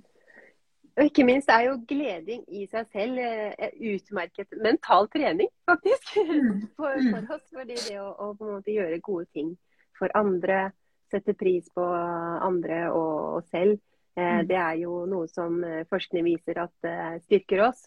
Og 0.97 1.07
ikke 1.07 1.25
minst 1.25 1.49
er 1.49 1.69
jo 1.69 1.77
gleding 1.89 2.43
i 2.53 2.67
seg 2.69 2.89
selv 2.93 3.21
eh, 3.23 3.71
utmerket 3.95 4.57
mental 4.63 5.09
trening, 5.13 5.49
faktisk. 5.69 6.17
Mm. 6.19 6.67
For, 6.77 6.97
for 7.13 7.37
oss. 7.37 7.47
Fordi 7.55 7.79
det 7.87 7.97
å, 8.01 8.11
å, 8.11 8.33
på 8.37 8.49
en 8.49 8.59
måte 8.59 8.75
gjøre 8.75 9.01
gode 9.05 9.29
ting 9.35 9.55
for 10.01 10.13
andre, 10.17 10.71
sette 11.13 11.35
pris 11.37 11.67
på 11.75 11.85
andre 11.85 12.87
og 12.95 13.41
oss 13.41 13.49
selv, 13.53 13.79
eh, 14.17 14.43
det 14.49 14.57
er 14.57 14.79
jo 14.85 15.05
noe 15.11 15.29
som 15.29 15.59
eh, 15.65 15.83
forskning 15.91 16.25
viser 16.29 16.63
at 16.65 16.89
eh, 16.89 17.17
styrker 17.27 17.67
oss. 17.69 17.85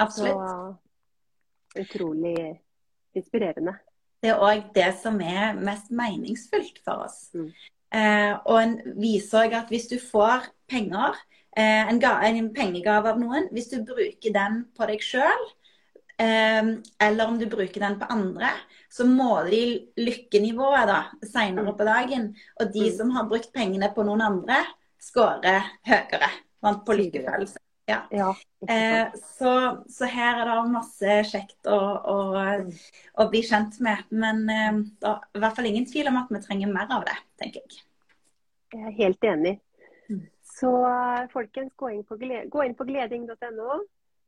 Absolutt. 0.00 0.40
Så 0.40 1.80
utrolig 1.80 2.36
inspirerende. 3.14 3.76
Det 4.20 4.32
er 4.32 4.40
òg 4.42 4.72
det 4.76 4.88
som 5.00 5.20
er 5.24 5.56
mest 5.56 5.92
meningsfullt 5.94 6.80
for 6.84 7.06
oss. 7.06 7.30
Mm. 7.36 7.52
Eh, 7.90 8.32
og 8.46 8.56
en 8.62 8.76
viser 9.00 9.44
òg 9.44 9.56
at 9.58 9.72
hvis 9.72 9.88
du 9.90 9.96
får 9.98 10.46
penger 10.70 11.18
Eh, 11.56 11.88
en, 11.90 11.98
en, 12.02 12.52
pengegave 12.54 13.10
av 13.10 13.18
noen, 13.18 13.48
hvis 13.50 13.70
du 13.72 13.80
bruker 13.82 14.34
den 14.34 14.60
på 14.76 14.86
deg 14.86 15.02
sjøl, 15.02 15.46
eh, 16.22 16.76
eller 17.02 17.26
om 17.26 17.40
du 17.40 17.48
bruker 17.50 17.82
den 17.82 17.98
på 17.98 18.06
andre, 18.14 18.52
så 18.90 19.06
måler 19.06 19.50
de 19.50 20.04
lykkenivået 20.06 20.86
da, 20.90 21.00
senere 21.26 21.74
på 21.74 21.86
dagen. 21.88 22.30
Og 22.60 22.70
de 22.70 22.86
mm. 22.86 22.94
som 23.00 23.10
har 23.16 23.26
brukt 23.30 23.50
pengene 23.54 23.90
på 23.94 24.06
noen 24.06 24.22
andre, 24.28 24.62
scorer 25.00 25.66
høyere 25.88 26.30
på 26.60 26.96
lykkefølelse. 27.02 27.58
Ja. 27.90 28.00
ja 28.14 28.30
eh, 28.68 29.12
så, 29.36 29.52
så, 29.90 30.08
her 30.10 30.40
er 30.40 30.50
det 30.50 30.72
masse 30.72 31.16
kjekt 31.30 31.70
å, 31.70 31.78
å, 32.14 32.18
å 33.20 33.28
bli 33.32 33.42
kjent 33.46 33.80
med. 33.84 34.04
Men 34.10 34.44
eh, 34.48 34.82
det 35.02 35.12
er 35.12 35.40
i 35.40 35.44
hvert 35.44 35.58
fall 35.58 35.70
ingen 35.70 35.88
tvil 35.90 36.12
om 36.12 36.20
at 36.22 36.32
vi 36.32 36.42
trenger 36.44 36.72
mer 36.72 36.90
av 36.98 37.06
det, 37.08 37.16
tenker 37.42 37.64
jeg. 37.64 37.86
Jeg 38.70 38.86
er 38.86 38.98
helt 39.00 39.26
enig. 39.26 39.56
Så 40.60 40.70
folkens, 41.32 41.72
gå 41.78 41.90
inn 41.94 42.04
på, 42.06 42.18
på 42.20 42.86
gleding.no. 42.86 43.80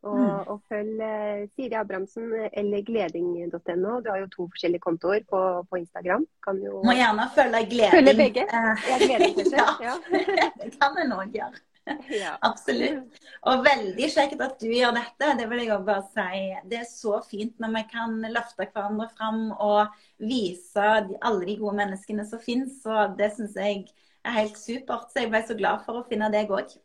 Og, 0.03 0.19
mm. 0.19 0.39
og, 0.51 0.57
følg 0.67 0.99
uh, 0.99 1.43
Siri 1.55 1.77
Abrahamsen 1.79 2.33
eller 2.51 2.83
gleding.no. 2.83 4.01
Du 4.03 4.09
har 4.11 4.19
jo 4.19 4.31
to 4.33 4.47
forskjellige 4.51 4.83
kontoer 4.83 5.23
på, 5.31 5.41
på 5.71 5.79
Instagram. 5.79 6.25
Kan 6.43 6.59
jo 6.65 6.81
Må 6.83 6.97
gjerne 6.99 7.29
følge 7.37 7.61
gleding. 7.71 7.95
Følge 7.95 8.15
begge. 8.19 8.47
Eh, 8.49 8.89
ja, 8.91 8.97
gleding, 9.05 9.39
ja. 9.61 9.69
ja. 9.87 9.95
det 10.59 10.73
kan 10.81 10.99
en 11.05 11.15
òg 11.21 11.39
gjøre. 11.39 11.63
Ja. 12.23 12.37
Absolutt. 12.41 13.19
Og 13.49 13.65
veldig 13.65 14.09
kjekt 14.13 14.43
at 14.45 14.61
du 14.61 14.69
gjør 14.71 14.95
dette. 14.97 15.33
Det 15.39 15.49
vil 15.51 15.65
jeg 15.65 15.73
òg 15.75 15.89
bare 15.89 16.05
si. 16.13 16.45
Det 16.71 16.79
er 16.83 16.87
så 16.89 17.19
fint 17.27 17.59
når 17.63 17.75
vi 17.79 17.83
kan 17.91 18.15
løfte 18.35 18.69
hverandre 18.69 19.09
fram 19.17 19.49
og 19.57 19.99
vise 20.23 20.87
alle 20.87 21.49
de 21.49 21.59
gode 21.59 21.77
menneskene 21.81 22.27
som 22.29 22.43
finnes. 22.43 22.79
Og 22.87 23.19
det 23.19 23.33
syns 23.37 23.59
jeg 23.59 23.85
er 24.23 24.39
helt 24.39 24.59
supert. 24.61 25.11
Så 25.11 25.25
jeg 25.25 25.33
ble 25.33 25.43
så 25.49 25.59
glad 25.59 25.85
for 25.87 26.01
å 26.01 26.07
finne 26.09 26.31
deg 26.35 26.53
òg. 26.55 26.77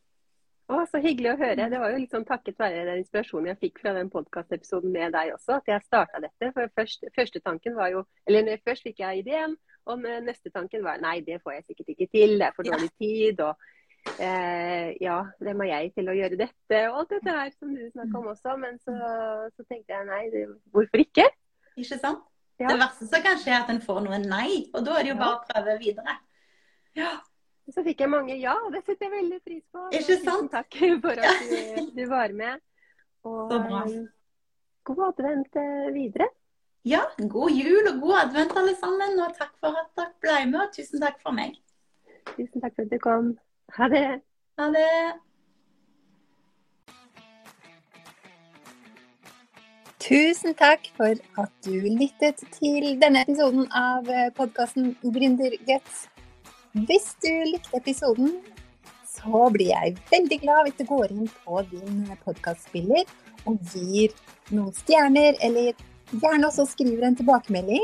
Å, 0.67 0.81
så 0.91 0.99
hyggelig 0.99 1.31
å 1.31 1.39
høre. 1.39 1.69
Det 1.71 1.79
var 1.79 1.93
jo 1.93 2.01
sånn 2.11 2.25
takket 2.27 2.57
være 2.59 2.83
den 2.89 2.99
inspirasjonen 2.99 3.53
jeg 3.53 3.61
fikk 3.61 3.79
fra 3.85 3.93
den 3.95 4.09
podkastepisoden 4.11 4.91
med 4.91 5.13
deg 5.15 5.31
også, 5.37 5.61
at 5.61 5.69
jeg 5.71 5.85
starta 5.85 6.19
dette. 6.19 6.49
For 6.57 6.73
først, 6.75 7.07
første 7.15 7.39
tanken 7.45 7.77
var 7.77 7.93
jo 7.93 8.03
Eller 8.27 8.59
først 8.67 8.83
fikk 8.83 8.99
jeg 8.99 9.21
ideen, 9.21 9.55
og 9.87 10.03
neste 10.03 10.51
tanken 10.51 10.83
var 10.83 10.99
nei, 10.99 11.21
det 11.23 11.39
får 11.45 11.55
jeg 11.55 11.65
sikkert 11.69 11.93
ikke 11.93 12.09
til, 12.11 12.35
det 12.35 12.49
er 12.49 12.57
for 12.57 12.67
dårlig 12.67 12.91
tid. 12.99 13.39
og 13.39 13.55
eh, 14.23 14.93
ja, 15.03 15.17
hvem 15.43 15.63
er 15.65 15.69
jeg 15.71 15.91
til 15.97 16.11
å 16.11 16.15
gjøre 16.17 16.39
dette? 16.39 16.81
Og 16.91 17.01
alt 17.01 17.13
dette 17.15 17.35
her 17.35 17.51
som 17.55 17.73
du 17.75 17.83
snakka 17.91 18.21
om 18.21 18.31
også. 18.33 18.55
Men 18.61 18.79
så, 18.81 18.95
så 19.53 19.67
tenkte 19.67 19.95
jeg 19.95 20.09
nei, 20.09 20.23
det, 20.33 20.45
hvorfor 20.75 21.03
ikke? 21.03 21.27
Ikke 21.77 21.99
sant? 21.99 22.25
Ja. 22.57 22.71
Det 22.71 22.79
verste 22.81 23.05
som 23.05 23.21
kan 23.21 23.37
skje, 23.37 23.53
er 23.53 23.63
at 23.63 23.69
en 23.69 23.83
får 23.83 23.99
noe 24.07 24.17
nei, 24.23 24.49
og 24.73 24.81
da 24.85 24.95
er 24.97 25.05
det 25.05 25.11
jo 25.11 25.17
bare 25.19 25.37
å 25.37 25.43
prøve 25.45 25.75
videre. 25.81 26.15
Ja. 26.97 27.11
Så 27.69 27.83
fikk 27.83 28.01
jeg 28.01 28.09
mange 28.09 28.37
ja, 28.39 28.55
og 28.63 28.71
det 28.73 28.81
setter 28.85 29.09
jeg 29.09 29.13
veldig 29.13 29.37
pris 29.43 29.63
på. 29.75 29.83
Ikke 29.91 30.15
sant? 30.23 30.47
Tusen 30.47 30.51
takk 30.53 30.77
for 31.03 31.21
at 31.21 31.41
du, 31.51 31.91
du 31.97 32.03
var 32.09 32.33
med. 32.33 32.63
Og. 33.27 33.51
Um, 33.51 34.07
god 34.87 35.03
advent 35.11 35.59
eh, 35.59 35.89
videre. 35.93 36.29
Ja, 36.87 37.01
god 37.17 37.51
jul 37.51 37.89
og 37.91 37.99
god 38.01 38.19
advent 38.21 38.55
alle 38.55 38.75
sammen. 38.79 39.19
Og 39.19 39.35
takk 39.35 39.51
for 39.59 39.75
at 39.75 39.91
dere 39.99 40.13
ble 40.23 40.37
med, 40.53 40.61
og 40.63 40.73
tusen 40.75 41.03
takk 41.03 41.19
for 41.23 41.35
meg. 41.35 41.57
Tusen 42.37 42.63
takk 42.63 42.77
for 42.77 42.87
at 42.87 42.93
du 42.93 42.99
kom. 43.03 43.33
Ha 43.75 43.87
det. 43.87 44.21
Ha 44.57 44.67
det. 44.73 45.13
Tusen 49.99 50.55
takk 50.55 50.87
for 50.95 51.19
at 51.41 51.51
du 51.65 51.73
lyttet 51.83 52.39
til 52.55 52.93
denne 53.01 53.25
episoden 53.25 53.67
av 53.75 54.07
podkasten 54.37 54.93
Gründerguts. 55.03 56.05
Hvis 56.87 57.11
du 57.25 57.31
likte 57.51 57.81
episoden, 57.81 58.37
så 59.03 59.47
blir 59.51 59.73
jeg 59.73 59.97
veldig 60.11 60.39
glad 60.45 60.67
hvis 60.67 60.79
du 60.79 60.85
går 60.87 61.11
inn 61.11 61.29
på 61.43 61.61
din 61.71 62.03
podkastspiller 62.23 63.03
og 63.49 63.59
gir 63.73 64.15
noen 64.53 64.73
stjerner, 64.77 65.35
eller 65.43 65.73
gjerne 66.13 66.47
også 66.47 66.69
skriver 66.71 67.09
en 67.09 67.17
tilbakemelding. 67.19 67.83